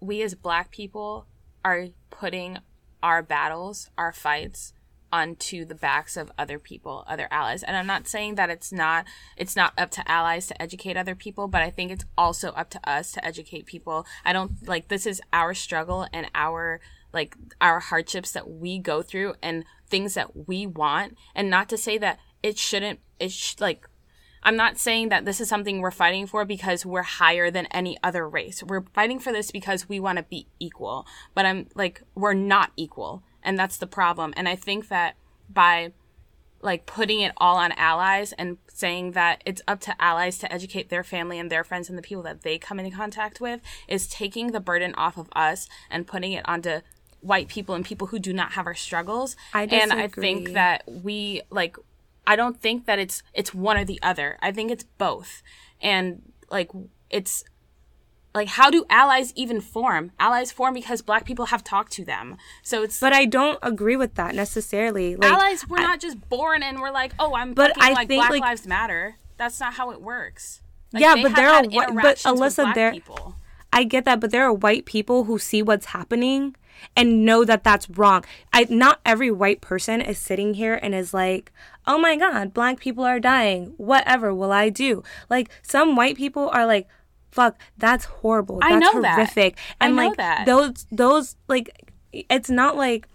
[0.00, 1.26] we as black people
[1.64, 2.58] are putting
[3.02, 4.72] our battles, our fights
[5.12, 7.62] onto the backs of other people, other allies.
[7.62, 11.14] And I'm not saying that it's not it's not up to allies to educate other
[11.14, 14.06] people, but I think it's also up to us to educate people.
[14.24, 16.80] I don't like this is our struggle and our
[17.12, 21.78] like our hardships that we go through and things that we want and not to
[21.78, 23.88] say that it shouldn't it sh- like
[24.46, 27.98] I'm not saying that this is something we're fighting for because we're higher than any
[28.04, 28.62] other race.
[28.62, 31.04] We're fighting for this because we want to be equal.
[31.34, 33.24] But I'm like, we're not equal.
[33.42, 34.32] And that's the problem.
[34.36, 35.16] And I think that
[35.50, 35.92] by
[36.62, 40.90] like putting it all on allies and saying that it's up to allies to educate
[40.90, 44.06] their family and their friends and the people that they come into contact with is
[44.06, 46.82] taking the burden off of us and putting it onto
[47.20, 49.36] white people and people who do not have our struggles.
[49.52, 51.76] I and I think that we like
[52.26, 54.38] I don't think that it's it's one or the other.
[54.42, 55.42] I think it's both.
[55.80, 56.70] And like
[57.10, 57.44] it's
[58.34, 60.12] like how do allies even form?
[60.18, 62.36] Allies form because black people have talked to them.
[62.62, 66.62] So it's but i don't agree with that necessarily like allies we're not just born
[66.62, 69.74] and we're like, "Oh, I'm But I like think, Black like- Lives Matter." That's not
[69.74, 70.62] how it works.
[70.92, 73.36] Like, Yeah, but there are but Alyssa, there- people.
[73.72, 76.56] I get that, but there are white people who see what's happening
[76.96, 78.24] and know that that's wrong.
[78.52, 81.52] I not every white person is sitting here and is like,
[81.86, 83.74] "Oh my god, black people are dying.
[83.76, 86.88] Whatever will I do?" Like some white people are like,
[87.30, 88.58] "Fuck, that's horrible.
[88.62, 89.14] I That's know that.
[89.14, 90.46] horrific." I And know like that.
[90.46, 93.06] those those like it's not like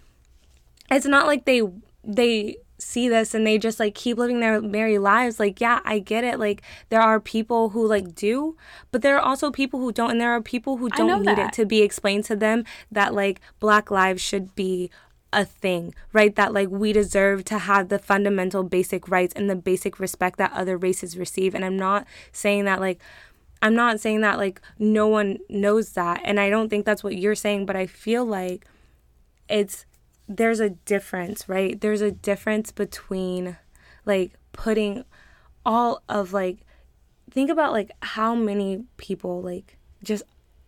[0.89, 1.61] it's not like they
[2.03, 5.99] they see this and they just like keep living their merry lives like yeah i
[5.99, 8.57] get it like there are people who like do
[8.89, 11.49] but there are also people who don't and there are people who don't need that.
[11.49, 14.89] it to be explained to them that like black lives should be
[15.33, 16.35] a thing right?
[16.35, 20.51] That like we deserve to have the fundamental basic rights and the basic respect that
[20.53, 21.55] other races receive.
[21.55, 23.01] And i'm not saying that like
[23.61, 26.21] i'm not saying that like no one knows that.
[26.23, 28.65] And i don't think that's what you're saying but i feel like
[29.49, 29.85] it's
[30.37, 31.79] there's a difference, right?
[31.79, 33.57] There's a difference between
[34.05, 35.03] like putting
[35.65, 36.59] all of like
[37.29, 40.23] think about like how many people like just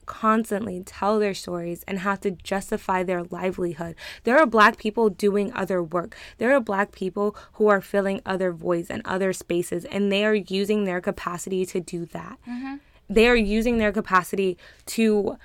[0.06, 3.96] constantly tell their stories and have to justify their livelihood.
[4.24, 6.16] There are black people doing other work.
[6.38, 10.36] There are black people who are filling other voids and other spaces and they are
[10.36, 12.38] using their capacity to do that.
[12.48, 12.76] Mm-hmm.
[13.10, 15.38] They are using their capacity to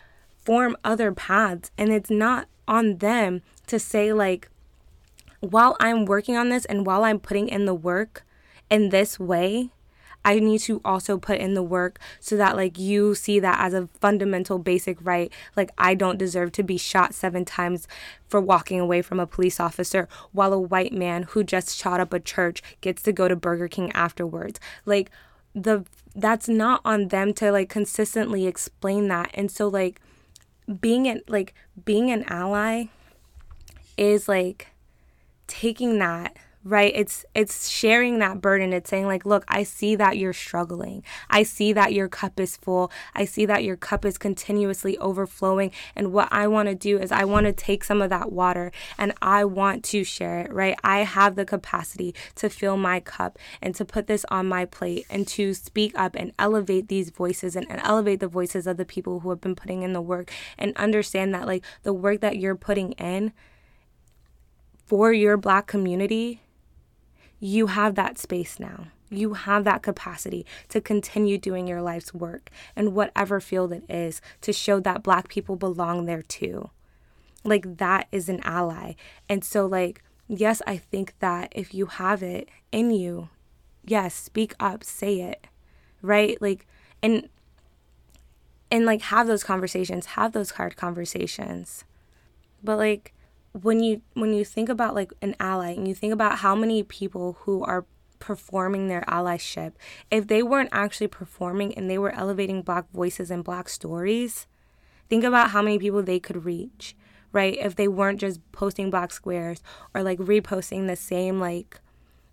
[0.45, 4.49] form other paths and it's not on them to say like
[5.41, 8.25] while I'm working on this and while I'm putting in the work
[8.71, 9.71] in this way,
[10.29, 13.73] I need to also put in the work so that like you see that as
[13.73, 15.33] a fundamental basic right.
[15.57, 17.89] Like I don't deserve to be shot seven times
[18.27, 22.13] for walking away from a police officer while a white man who just shot up
[22.13, 24.61] a church gets to go to Burger King afterwards.
[24.85, 25.11] Like
[25.55, 29.31] the that's not on them to like consistently explain that.
[29.33, 29.99] And so like
[30.79, 31.55] being an like
[31.87, 32.85] being an ally
[33.97, 34.67] is like
[35.47, 36.37] taking that
[36.69, 36.93] right?
[36.95, 38.73] It's it's sharing that burden.
[38.73, 41.03] It's saying like look i see that you're struggling.
[41.31, 42.91] I see that your cup is full.
[43.15, 45.73] I see that your cup is continuously overflowing.
[45.97, 48.71] And what i want to do is i want to take some of that water
[48.99, 50.77] and i want to share it right?
[50.85, 55.07] I have the capacity to fill my cup and to put this on my plate
[55.09, 58.85] and to speak up and elevate these voices and, and elevate the voices of the
[58.85, 62.37] people who have been putting in the work and understand that like the work that
[62.37, 63.33] you're putting in
[64.89, 66.41] for your black community,
[67.41, 68.89] you have that space now.
[69.11, 74.21] You have that capacity to continue doing your life's work in whatever field it is
[74.43, 76.71] to show that black people belong there too.
[77.45, 78.95] Like, that is an ally.
[79.29, 83.31] And so, like, yes, I think that if you have it in you,
[83.87, 85.47] yes, speak up, say it,
[86.03, 86.41] right?
[86.43, 86.67] Like,
[87.03, 87.29] and,
[88.71, 91.85] and like have those conversations, have those hard conversations.
[92.63, 93.15] But like,
[93.53, 96.83] when you when you think about like an ally and you think about how many
[96.83, 97.87] people who are
[98.19, 99.73] performing their allyship
[100.11, 104.47] if they weren't actually performing and they were elevating black voices and black stories
[105.09, 106.97] think about how many people they could reach
[107.33, 109.63] right if they weren't just posting black squares
[109.95, 111.81] or like reposting the same like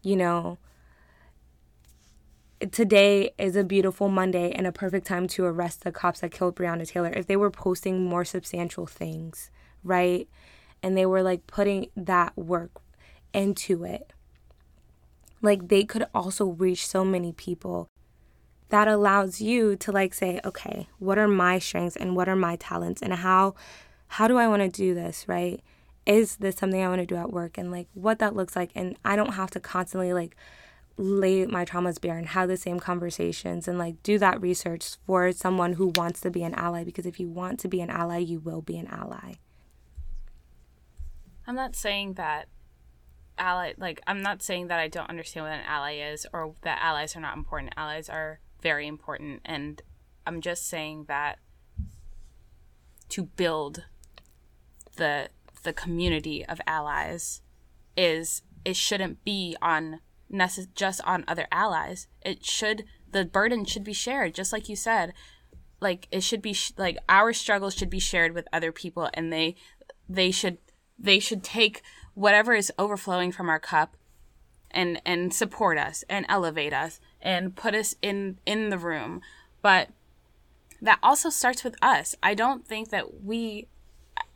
[0.02, 0.58] you know
[2.72, 6.56] today is a beautiful Monday and a perfect time to arrest the cops that killed
[6.56, 7.12] Breonna Taylor.
[7.12, 9.52] If they were posting more substantial things,
[9.84, 10.28] right?
[10.82, 12.72] And they were like putting that work
[13.34, 14.14] into it.
[15.42, 17.88] Like they could also reach so many people.
[18.70, 22.56] That allows you to like say, okay, what are my strengths and what are my
[22.56, 23.56] talents and how
[24.08, 25.62] how do I want to do this, right?
[26.06, 28.72] Is this something I want to do at work and like what that looks like
[28.76, 30.36] and I don't have to constantly like
[30.98, 35.32] lay my traumas bare and have the same conversations and like do that research for
[35.32, 38.18] someone who wants to be an ally because if you want to be an ally,
[38.18, 39.34] you will be an ally.
[41.48, 42.48] I'm not saying that
[43.38, 46.80] ally like I'm not saying that I don't understand what an ally is or that
[46.82, 47.74] allies are not important.
[47.78, 49.82] Allies are very important and
[50.26, 51.40] I'm just saying that
[53.10, 53.84] to build
[54.98, 55.30] the
[55.64, 57.42] the community of allies
[57.98, 60.00] is it shouldn't be on
[60.32, 62.08] necess- just on other allies.
[62.22, 65.14] It should the burden should be shared just like you said.
[65.82, 69.32] Like it should be sh- like our struggles should be shared with other people and
[69.32, 69.56] they
[70.08, 70.58] they should
[70.98, 71.82] they should take
[72.14, 73.96] whatever is overflowing from our cup
[74.72, 79.22] and and support us and elevate us and put us in in the room
[79.62, 79.90] but
[80.82, 83.68] that also starts with us i don't think that we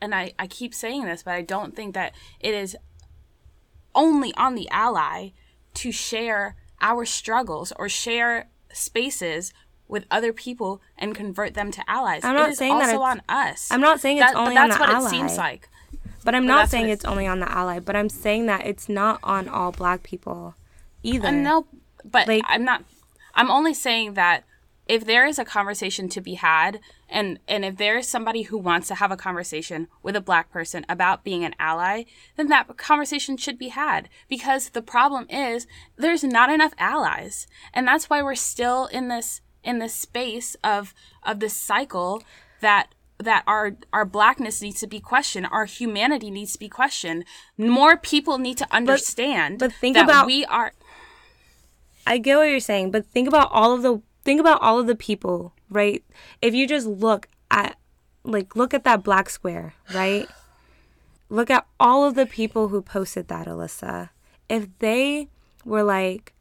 [0.02, 2.76] and i i keep saying this but i don't think that it is
[3.96, 5.30] only on the ally
[5.74, 9.54] to share our struggles or share spaces
[9.88, 12.24] with other people and convert them to allies.
[12.24, 13.72] I'm not it is saying that also it's- on us.
[13.72, 15.08] I'm not saying it's That- but only that's on the what ally.
[15.08, 15.68] it seems like.
[16.24, 18.90] But I'm But not saying it's only on the ally, but I'm saying that it's
[18.90, 20.56] not on all black people
[21.04, 21.30] either.
[21.30, 21.66] Uh, no,
[22.04, 22.84] but Like- I'm not.
[23.36, 24.44] I'm only saying that
[24.88, 28.58] if there is a conversation to be had, and and if there is somebody who
[28.58, 32.04] wants to have a conversation with a black person about being an ally,
[32.36, 34.10] then that conversation should be had.
[34.28, 39.42] Because the problem is there's not enough allies, and that's why we're still in this
[39.64, 40.94] in this space of
[41.24, 42.24] of this cycle
[42.62, 47.26] that that our our blackness needs to be questioned our humanity needs to be questioned
[47.58, 50.72] more people need to understand but think that about- we are
[52.08, 54.88] I get what you're saying, but think about all of the think about all of
[54.88, 56.04] the people, right?
[56.42, 57.78] If you just look at
[58.24, 60.28] like look at that black square, right?
[61.30, 64.10] Look at all of the people who posted that, Alyssa.
[64.50, 65.28] If they
[65.64, 66.34] were like,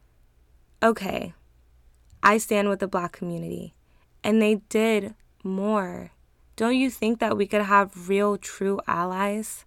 [0.81, 1.33] okay,
[2.23, 3.75] I stand with the black community,
[4.23, 5.13] and they did
[5.43, 6.09] more,
[6.59, 9.63] don't you think that we could have real, true allies?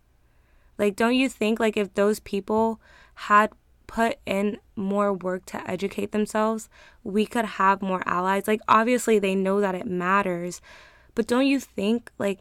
[0.76, 2.82] Like, don't you think, like, if those people
[3.14, 3.51] had
[3.86, 6.68] put in more work to educate themselves,
[7.03, 8.47] we could have more allies?
[8.47, 10.61] Like, obviously, they know that it matters,
[11.14, 12.40] but don't you think, like,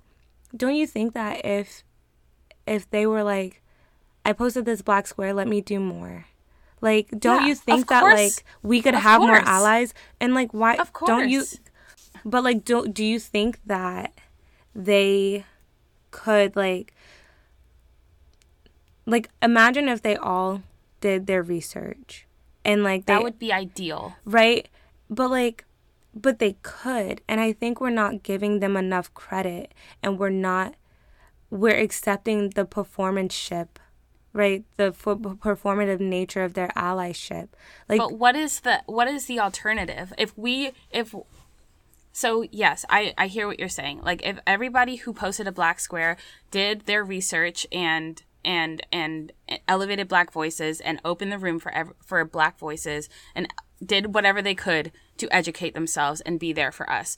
[0.53, 1.85] don't you think that if,
[2.67, 3.61] if they were like,
[4.25, 6.25] I posted this black square, let me do more.
[6.81, 9.93] Like, don't Yeah, you think that like we could Of have more allies?
[10.19, 11.45] And like, why of course don't you?
[12.25, 14.11] But like, don't do you think that
[14.75, 15.45] they
[16.11, 16.93] could like
[19.05, 20.61] like imagine if they all
[20.99, 22.25] did their research
[22.63, 24.15] and like they that would be ideal.
[24.25, 24.67] Right?
[25.09, 25.65] But like
[26.13, 30.75] but they could and i think we're not giving them enough credit and we're not
[31.49, 33.79] we're accepting the performanceship
[34.33, 34.63] right?
[34.77, 37.49] The f- performative nature of their allyship.
[37.89, 40.13] Like but what is the what is the alternative?
[40.17, 41.13] If we if
[42.11, 44.01] so yes i i hear what you're saying.
[44.01, 46.17] Like if everybody who posted a black square
[46.49, 49.31] did their research and and and
[49.67, 53.47] elevated black voices and opened the room for ev- for black voices and
[53.83, 57.17] did whatever they could to educate themselves and be there for us.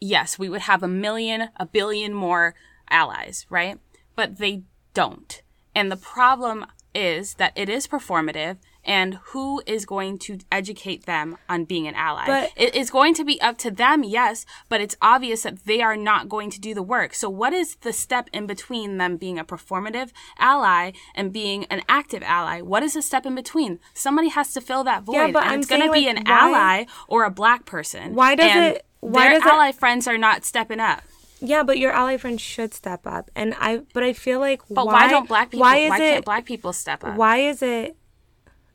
[0.00, 2.54] Yes we would have a million a billion more
[2.88, 3.78] allies right?
[4.14, 4.64] But they
[4.94, 5.42] don't.
[5.74, 8.58] And the problem is that it is performative
[8.90, 12.26] and who is going to educate them on being an ally.
[12.26, 15.80] But- it is going to be up to them yes but it's obvious that they
[15.80, 17.14] are not going to do the work.
[17.14, 21.82] So what is the step in between them being a performative ally and being an
[21.88, 22.60] active ally?
[22.60, 23.78] What is the step in between?
[23.94, 26.16] Somebody has to fill that void Yeah, but and I'm it's going to be like,
[26.16, 28.14] an why- ally or a black person.
[28.14, 31.02] Why does And it- why their does it- ally friends are not stepping up.
[31.40, 34.84] Yeah but your ally friends should step up and i but i feel like but
[34.86, 37.16] why, don't black people why is why it can't black people step up?
[37.16, 37.96] why is it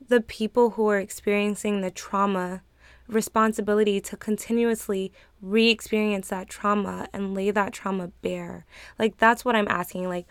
[0.08, 2.62] the people who are experiencing the trauma
[3.08, 8.66] responsibility to continuously re-experience that trauma and lay that trauma bare
[8.97, 10.26] like that's what i'm asking like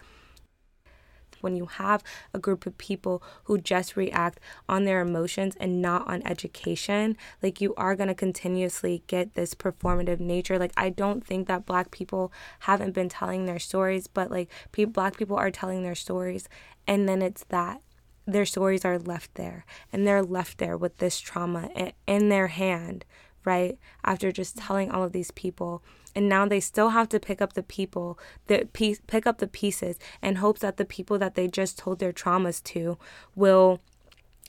[1.45, 2.03] when you have
[2.33, 7.61] a group of people who just react on their emotions and not on education, like
[7.61, 10.59] you are going to continuously get this performative nature.
[10.59, 14.87] Like, I don't think that black people haven't been telling their stories, but like pe-
[14.87, 16.49] black people are telling their stories,
[16.87, 17.83] and then it's that
[18.27, 21.69] their stories are left there and they're left there with this trauma
[22.07, 23.05] in their hand
[23.45, 25.83] right after just telling all of these people.
[26.15, 29.47] And now they still have to pick up the people that piece pick up the
[29.47, 32.99] pieces in hopes that the people that they just told their traumas to
[33.35, 33.81] will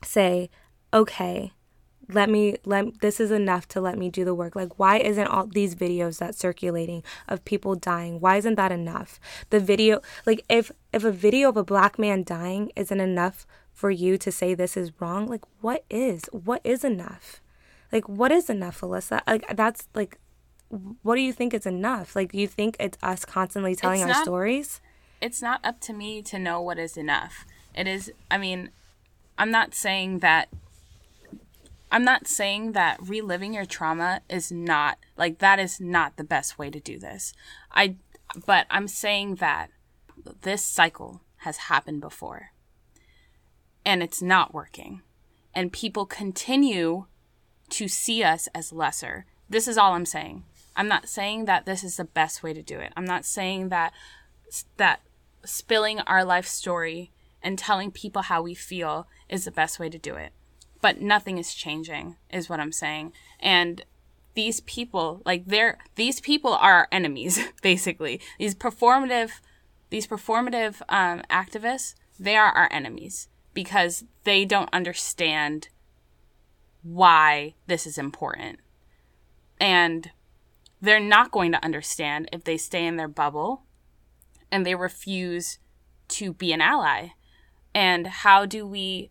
[0.03, 0.49] say
[0.93, 1.51] okay
[2.09, 4.55] let me let this is enough to let me do the work.
[4.55, 9.19] Like why isn't all these videos that circulating of people dying why isn't that enough?
[9.49, 13.91] The video like if if a video of a black man dying isn't enough for
[13.91, 17.41] you to say this is wrong like what is what is enough
[17.91, 20.17] like what is enough alyssa like that's like
[21.03, 24.09] what do you think is enough like do you think it's us constantly telling It's
[24.09, 24.81] our not- stories
[25.21, 27.45] it's not up to me to know what is enough.
[27.73, 28.69] It is, I mean,
[29.37, 30.49] I'm not saying that.
[31.91, 36.59] I'm not saying that reliving your trauma is not like that is not the best
[36.59, 37.33] way to do this.
[37.71, 37.95] I
[38.45, 39.69] but I'm saying that
[40.41, 42.51] this cycle has happened before.
[43.85, 45.01] And it's not working.
[45.53, 47.05] And people continue
[47.69, 49.25] to see us as lesser.
[49.49, 50.43] This is all I'm saying.
[50.75, 52.91] I'm not saying that this is the best way to do it.
[52.97, 53.93] I'm not saying that
[54.77, 55.01] that
[55.43, 57.11] spilling our life story
[57.41, 60.33] and telling people how we feel is the best way to do it.
[60.81, 63.13] But nothing is changing, is what I'm saying.
[63.39, 63.85] And
[64.33, 68.19] these people, like they're these people are our enemies, basically.
[68.37, 69.31] These performative
[69.89, 75.69] these performative um, activists, they are our enemies because they don't understand
[76.83, 78.59] why this is important.
[79.59, 80.11] And
[80.79, 83.63] they're not going to understand if they stay in their bubble
[84.51, 85.57] and they refuse
[86.09, 87.09] to be an ally.
[87.73, 89.09] And how do we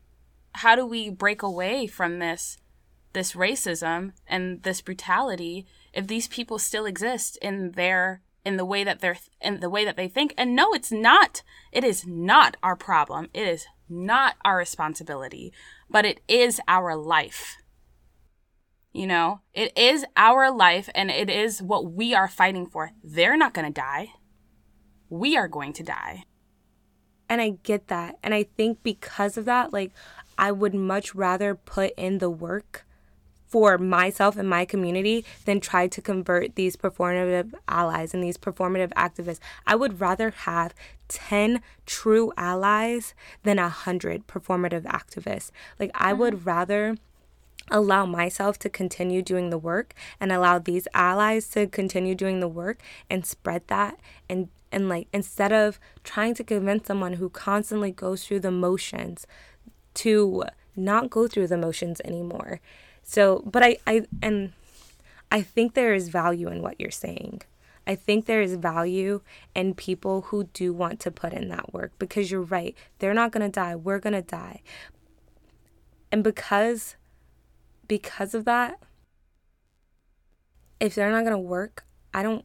[0.59, 2.59] how do we break away from this
[3.13, 8.85] this racism and this brutality if these people still exist in their in the way
[8.85, 11.43] that they're in the way that they think and no it's not
[11.73, 15.53] it is not our problem it is not our responsibility
[15.91, 17.57] but it is our life
[18.97, 22.93] You know, it is our life and it is what we are fighting for.
[23.03, 24.13] They're not going to die.
[25.11, 26.25] We are going to die.
[27.29, 28.19] And I get that.
[28.23, 29.91] And I think because of that, like,
[30.39, 32.87] I would much rather put in the work
[33.49, 38.93] for myself and my community than try to convert these performative allies and these performative
[38.95, 39.41] activists.
[39.67, 40.75] I would rather have
[41.09, 45.51] 10 true allies than 100 performative activists.
[45.79, 46.21] Like, I mm-hmm.
[46.21, 46.97] would rather
[47.71, 52.49] allow myself to continue doing the work and allow these allies to continue doing the
[52.49, 53.99] work and spread that
[54.29, 59.27] and and like instead of trying to convince someone who constantly goes through the motions
[59.95, 60.45] to
[60.77, 62.61] not go through the motions anymore
[63.05, 64.53] so, but I, I, and
[65.31, 67.43] I think there is value in what you're saying.
[67.87, 69.21] I think there is value
[69.55, 72.75] in people who do want to put in that work because you're right.
[72.99, 73.77] They're not going to die.
[73.77, 74.63] We're going to die.
[76.11, 76.97] And because
[77.87, 78.83] because of that,
[80.81, 82.45] if they're not going to work, I don't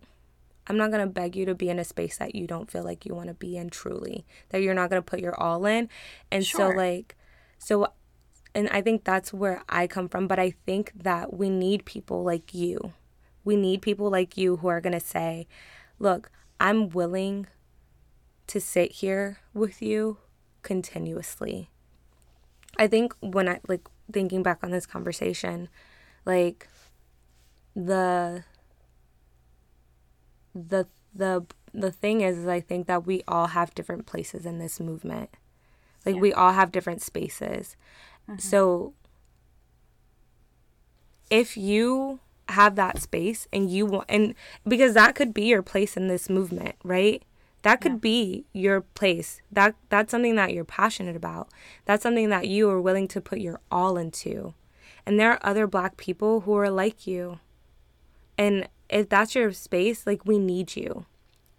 [0.67, 2.83] I'm not going to beg you to be in a space that you don't feel
[2.83, 5.65] like you want to be in truly, that you're not going to put your all
[5.65, 5.89] in.
[6.31, 6.71] And sure.
[6.71, 7.15] so like
[7.57, 7.87] so
[8.55, 10.27] and I think that's where I come from.
[10.27, 12.93] But I think that we need people like you.
[13.49, 15.47] We need people like you who are going to say,
[15.97, 16.29] look,
[16.59, 17.47] I'm willing
[18.45, 20.17] to sit here with you
[20.61, 21.71] continuously.
[22.77, 25.67] I think when I like thinking back on this conversation,
[26.27, 26.67] like
[27.75, 28.43] the
[30.53, 30.85] the
[31.15, 31.43] the
[31.73, 35.31] the thing is, is I think that we all have different places in this movement.
[36.05, 36.21] Like yeah.
[36.21, 37.75] we all have different spaces.
[38.29, 38.37] Mm-hmm.
[38.37, 38.93] So
[41.31, 42.19] if you
[42.51, 44.33] have that space and you want and
[44.67, 47.23] because that could be your place in this movement, right?
[47.61, 47.99] That could yeah.
[47.99, 49.41] be your place.
[49.51, 51.49] That that's something that you're passionate about.
[51.85, 54.53] That's something that you are willing to put your all into.
[55.05, 57.39] And there are other black people who are like you.
[58.37, 61.05] And if that's your space, like we need you.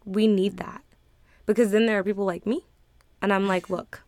[0.04, 0.70] We need mm-hmm.
[0.70, 0.82] that.
[1.46, 2.66] Because then there are people like me.
[3.20, 4.02] And I'm like, look,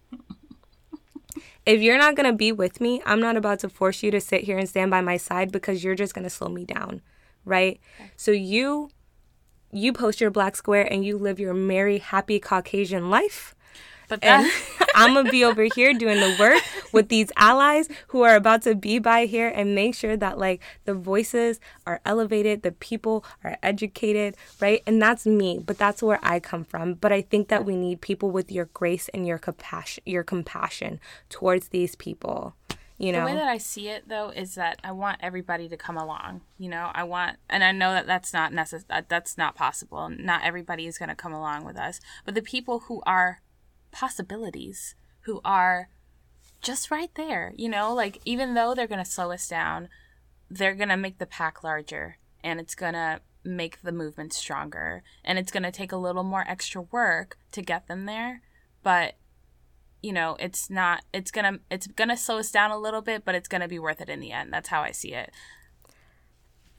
[1.65, 4.21] if you're not going to be with me, I'm not about to force you to
[4.21, 7.03] sit here and stand by my side because you're just going to slow me down,
[7.45, 7.81] right?
[8.01, 8.11] Okay.
[8.17, 8.91] So you
[9.75, 13.55] you post your black square and you live your merry happy Caucasian life
[14.13, 14.47] but and
[14.95, 18.75] I'm gonna be over here doing the work with these allies who are about to
[18.75, 23.57] be by here and make sure that like the voices are elevated, the people are
[23.63, 24.83] educated, right?
[24.87, 26.95] And that's me, but that's where I come from.
[26.95, 31.01] But I think that we need people with your grace and your compassion, your compassion
[31.31, 32.55] towards these people.
[32.99, 33.21] You know?
[33.21, 36.43] The way that I see it though is that I want everybody to come along.
[36.59, 39.05] You know, I want, and I know that that's not necessary.
[39.09, 40.09] That's not possible.
[40.09, 43.41] Not everybody is going to come along with us, but the people who are
[43.93, 45.89] possibilities who are
[46.61, 47.53] just right there.
[47.57, 49.89] You know, like even though they're going to slow us down,
[50.51, 55.03] they're going to make the pack larger and it's going to make the movement stronger.
[55.25, 58.43] And it's going to take a little more extra work to get them there.
[58.83, 59.15] But
[60.03, 63.35] you know it's not it's gonna it's gonna slow us down a little bit but
[63.35, 65.31] it's gonna be worth it in the end that's how i see it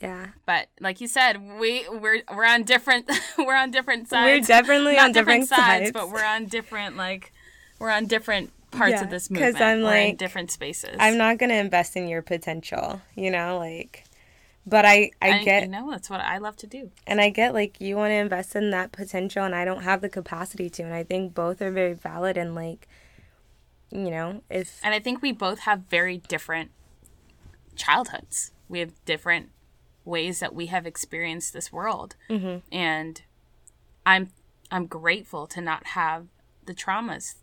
[0.04, 0.28] yeah.
[0.46, 4.48] But like you said, we we're we're on different we're on different sides.
[4.50, 7.32] We're definitely on different, different sides, but we're on different like
[7.80, 9.54] we're on different parts yeah, of this movement.
[9.54, 10.98] Because I'm we're like different spaces.
[11.00, 14.04] I'm not gonna invest in your potential, you know, like.
[14.66, 15.70] But I I, I get.
[15.70, 16.92] know that's what I love to do.
[17.08, 20.02] And I get like you want to invest in that potential, and I don't have
[20.02, 22.88] the capacity to, and I think both are very valid and like,
[23.92, 24.80] you know, if.
[24.84, 26.72] And I think we both have very different
[27.76, 28.52] childhoods.
[28.70, 29.50] We have different
[30.06, 32.16] ways that we have experienced this world.
[32.30, 32.60] Mm-hmm.
[32.72, 33.22] And
[34.06, 34.30] I'm
[34.72, 36.28] I'm grateful to not have
[36.66, 37.36] the traumas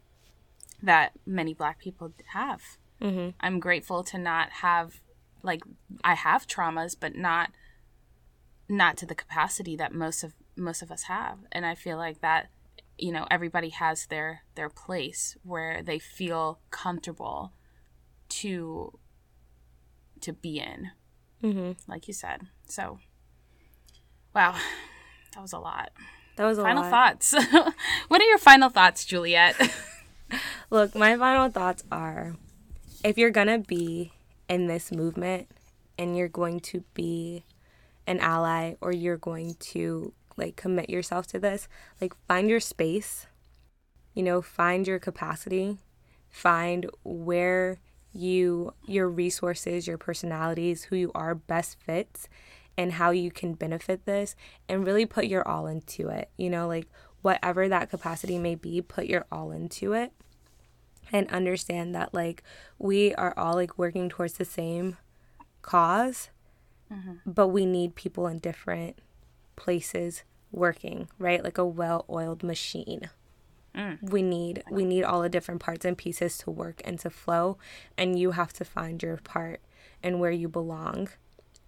[0.83, 2.63] that many black people have.
[3.01, 3.31] Mm-hmm.
[3.41, 5.01] I'm grateful to not have
[5.43, 5.63] like
[6.05, 7.51] I have traumas but not
[8.69, 11.39] not to the capacity that most of most of us have.
[11.53, 12.51] And I feel like that
[12.99, 17.53] you know everybody has their their place where they feel comfortable
[18.29, 18.99] to
[20.21, 20.91] to be in
[21.43, 21.73] mm-hmm.
[21.91, 22.43] like you said.
[22.67, 22.99] So,
[24.35, 24.57] wow,
[25.35, 25.91] that was a lot.
[26.37, 26.91] That was a final lot.
[26.91, 27.35] thoughts.
[28.09, 29.57] what are your final thoughts, Juliet?
[30.71, 32.37] Look, my final thoughts are
[33.05, 34.13] if you're going to be
[34.49, 35.49] in this movement
[35.99, 37.45] and you're going to be
[38.07, 41.69] an ally or you're going to like commit yourself to this,
[42.01, 43.27] like find your space,
[44.15, 45.79] you know, find your capacity,
[46.29, 47.79] find where
[48.13, 52.29] you your resources, your personalities, who you are best fits
[52.77, 54.35] and how you can benefit this
[54.69, 56.31] and really put your all into it.
[56.37, 56.89] You know, like
[57.23, 60.13] whatever that capacity may be, put your all into it
[61.13, 62.43] and understand that like
[62.79, 64.97] we are all like working towards the same
[65.63, 66.31] cause,
[66.93, 67.15] mm-hmm.
[67.27, 68.99] but we need people in different
[69.57, 71.45] places working, right?
[71.45, 73.11] Like a well-oiled machine.
[74.03, 77.59] We need we need all the different parts and pieces to work and to flow,
[77.97, 79.61] and you have to find your part
[80.03, 81.09] and where you belong,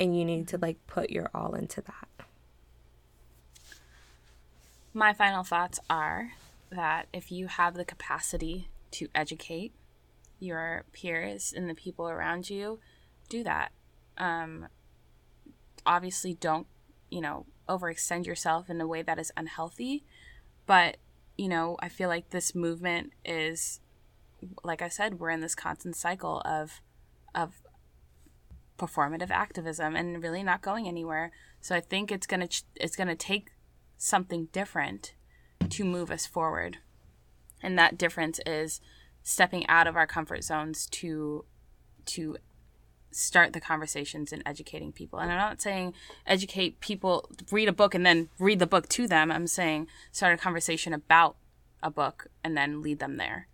[0.00, 2.08] and you need to like put your all into that.
[4.94, 6.32] My final thoughts are
[6.70, 9.72] that if you have the capacity to educate
[10.38, 12.80] your peers and the people around you,
[13.28, 13.72] do that.
[14.18, 14.68] Um,
[15.86, 16.66] obviously, don't,
[17.10, 20.04] you know, overextend yourself in a way that is unhealthy.
[20.66, 20.96] But,
[21.42, 23.80] you know, I feel like this movement is,
[24.62, 26.80] like I said, we're in this constant cycle of,
[27.34, 27.62] of
[28.78, 31.32] performative activism and really not going anywhere.
[31.60, 33.50] So I think it's gonna it's gonna take
[33.98, 35.14] something different
[35.68, 36.78] to move us forward,
[37.60, 38.80] and that difference is
[39.24, 41.44] stepping out of our comfort zones to
[42.06, 42.36] to
[43.14, 45.18] start the conversations and educating people.
[45.18, 45.94] And I'm not saying
[46.26, 49.30] educate people, read a book and then read the book to them.
[49.30, 51.36] I'm saying start a conversation about
[51.82, 53.48] a book and then lead them there.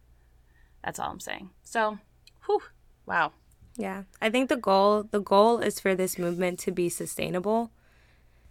[0.85, 1.51] That's all I'm saying.
[1.63, 1.99] So,
[2.47, 2.63] whew,
[3.07, 3.33] wow.
[3.77, 4.05] Yeah.
[4.21, 7.71] I think the goal the goal is for this movement to be sustainable.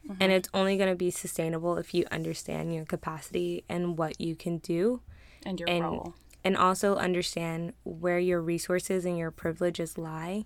[0.09, 0.31] And mm-hmm.
[0.31, 4.59] it's only going to be sustainable if you understand your capacity and what you can
[4.59, 5.01] do
[5.45, 6.15] And your and role.
[6.45, 10.45] and also understand where your resources and your privileges lie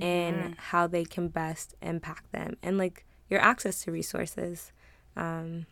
[0.00, 4.72] and how they can best impact them and like your access to resources
[5.16, 5.66] um,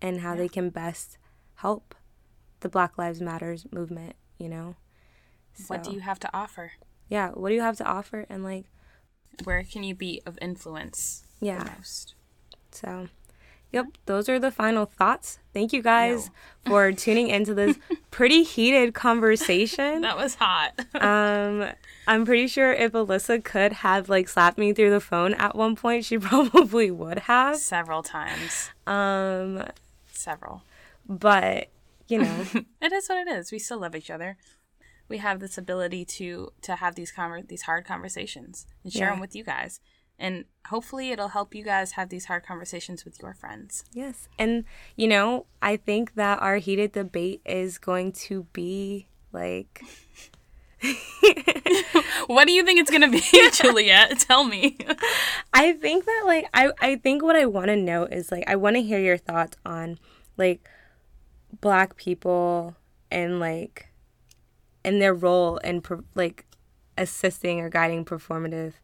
[0.00, 1.18] and how they can best
[1.56, 1.94] help
[2.60, 4.76] the Black Lives Matters movement, you know?
[5.66, 6.72] What do you have to offer?
[7.08, 8.66] Yeah, what do you have to offer and like
[9.44, 11.64] Where can you be of influence Yeah.
[11.64, 12.14] the most?
[12.70, 13.08] So,
[13.72, 15.38] yep, those are the final thoughts.
[15.52, 16.30] Thank you guys
[16.66, 17.76] for tuning into this
[18.10, 20.02] pretty heated conversation.
[20.02, 20.72] That was hot.
[21.00, 21.68] Um,
[22.06, 25.76] I'm pretty sure if Alyssa could have like slapped me through the phone at one
[25.76, 27.56] point, she probably would have.
[27.56, 28.70] Several times.
[28.86, 29.64] Um,
[30.12, 30.62] Several.
[31.08, 31.68] but
[32.08, 32.44] you know,
[32.80, 33.52] It is what it is.
[33.52, 34.38] We still love each other.
[35.10, 39.10] We have this ability to to have these conver- these hard conversations and share Yeah.
[39.12, 39.80] them with you guys.
[40.18, 43.84] And hopefully it'll help you guys have these hard conversations with your friends.
[43.92, 44.64] yes, and
[44.96, 49.82] you know, I think that our heated debate is going to be like
[52.26, 54.18] What do you think it's going to be, Juliet?
[54.20, 54.76] Tell me.
[55.52, 58.56] I think that like I I think what I want to know is like I
[58.56, 59.98] want to hear your thoughts on
[60.36, 60.68] like
[61.60, 62.76] black people
[63.10, 63.88] and like
[64.84, 65.82] and their role in
[66.14, 66.44] like
[66.96, 68.74] assisting or guiding performative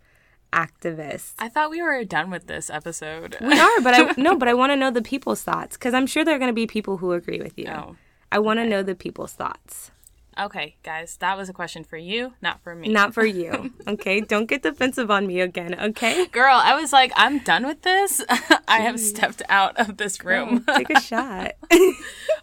[0.54, 1.34] activists.
[1.38, 3.36] I thought we were done with this episode.
[3.40, 6.06] We are, but I no, but I want to know the people's thoughts cuz I'm
[6.06, 7.68] sure there're going to be people who agree with you.
[7.68, 7.96] Oh.
[8.30, 9.90] I want to know the people's thoughts.
[10.38, 12.88] Okay, guys, that was a question for you, not for me.
[12.88, 13.72] Not for you.
[13.86, 14.20] Okay?
[14.20, 16.26] Don't get defensive on me again, okay?
[16.26, 18.24] Girl, I was like, I'm done with this.
[18.66, 20.64] I have stepped out of this room.
[20.64, 21.52] Take a shot.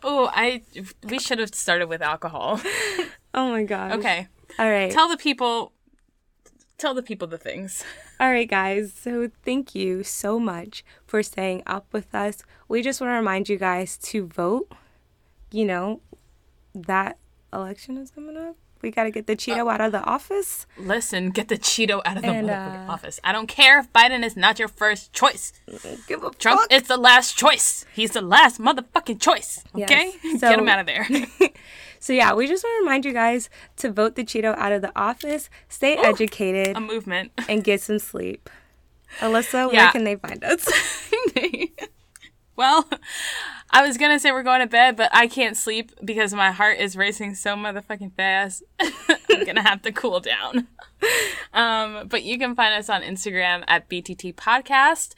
[0.03, 0.61] oh, I
[1.03, 2.61] we should have started with alcohol.
[3.33, 3.93] oh my god.
[3.93, 4.27] Okay.
[4.59, 4.91] All right.
[4.91, 5.73] Tell the people
[6.81, 7.83] tell the people the things.
[8.19, 8.93] All right, guys.
[8.93, 12.43] So thank you so much for staying up with us.
[12.67, 14.71] We just want to remind you guys to vote.
[15.51, 16.01] You know,
[16.73, 17.17] that
[17.53, 18.55] election is coming up.
[18.81, 20.65] We got to get the Cheeto out of the office.
[20.77, 23.19] Listen, get the Cheeto out of the And, uh, office.
[23.23, 25.53] I don't care if Biden is not your first choice.
[26.07, 26.73] Give a Trump fuck.
[26.73, 27.85] is the last choice.
[27.93, 29.63] He's the last motherfucking choice.
[29.75, 30.13] Okay?
[30.23, 30.39] Yes.
[30.41, 31.07] get him out of there.
[32.03, 33.47] So yeah, we just want to remind you guys
[33.77, 35.51] to vote the Cheeto out of the office.
[35.69, 37.31] Stay educated a movement.
[37.47, 38.49] and get some sleep.
[39.19, 39.91] Alyssa, where Yeah.
[39.91, 40.67] can they find us?
[42.55, 42.89] well,
[43.71, 46.79] I was gonna say we're going to bed, but I can't sleep because my heart
[46.79, 48.63] is racing so motherfucking fast.
[48.79, 50.67] I'm gonna have to cool down.
[51.53, 55.15] Um, but you can find us on Instagram at BTT Podcast.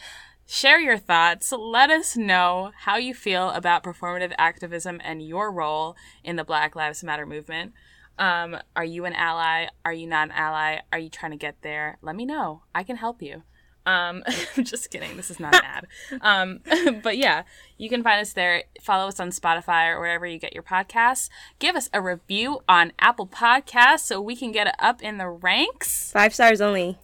[0.48, 1.52] Share your thoughts.
[1.52, 6.76] Let us know how you feel about performative activism and your role in the Black
[6.76, 7.74] Lives Matter movement.
[8.18, 9.68] Um, are you an ally?
[9.84, 10.80] Are you not an ally?
[10.92, 11.98] Are you trying to get there?
[12.02, 12.64] Let me know.
[12.74, 13.44] I can help you.
[13.86, 14.24] Um,
[14.58, 15.18] I'm just kidding.
[15.18, 15.88] This is not an ad.
[16.22, 17.44] Um, but yeah,
[17.78, 18.64] you can find us there.
[18.82, 21.30] Follow us on Spotify or wherever you get your podcasts.
[21.60, 25.28] Give us a review on Apple Podcasts so we can get it up in the
[25.28, 26.12] ranks.
[26.12, 26.98] Five stars only.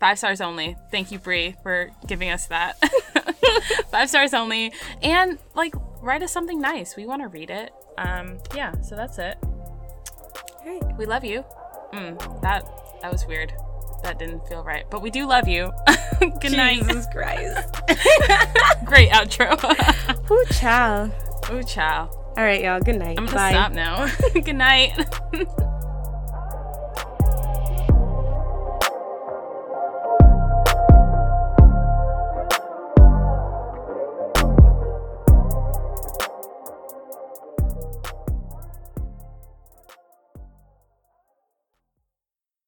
[0.00, 0.76] Five stars only.
[0.90, 2.76] Thank you, Bree, for giving us that.
[3.90, 4.72] Five stars only.
[5.00, 6.96] And like, write us something nice.
[6.96, 7.72] We want to read it.
[7.98, 8.80] Um, yeah.
[8.80, 9.38] So that's it.
[9.44, 10.98] All right.
[10.98, 11.44] We love you.
[11.92, 12.64] Mm, that
[13.02, 13.52] that was weird.
[14.02, 14.84] That didn't feel right.
[14.90, 15.72] But we do love you.
[16.40, 16.80] Good night.
[16.82, 17.72] Jesus Christ.
[18.84, 19.56] Great outro.
[20.30, 21.10] Ooh, ciao.
[21.52, 22.08] Ooh, ciao.
[22.36, 22.80] All right, y'all.
[22.80, 23.18] Good night.
[23.18, 23.50] I'm gonna Bye.
[23.50, 24.08] stop now.
[24.32, 25.68] Good night.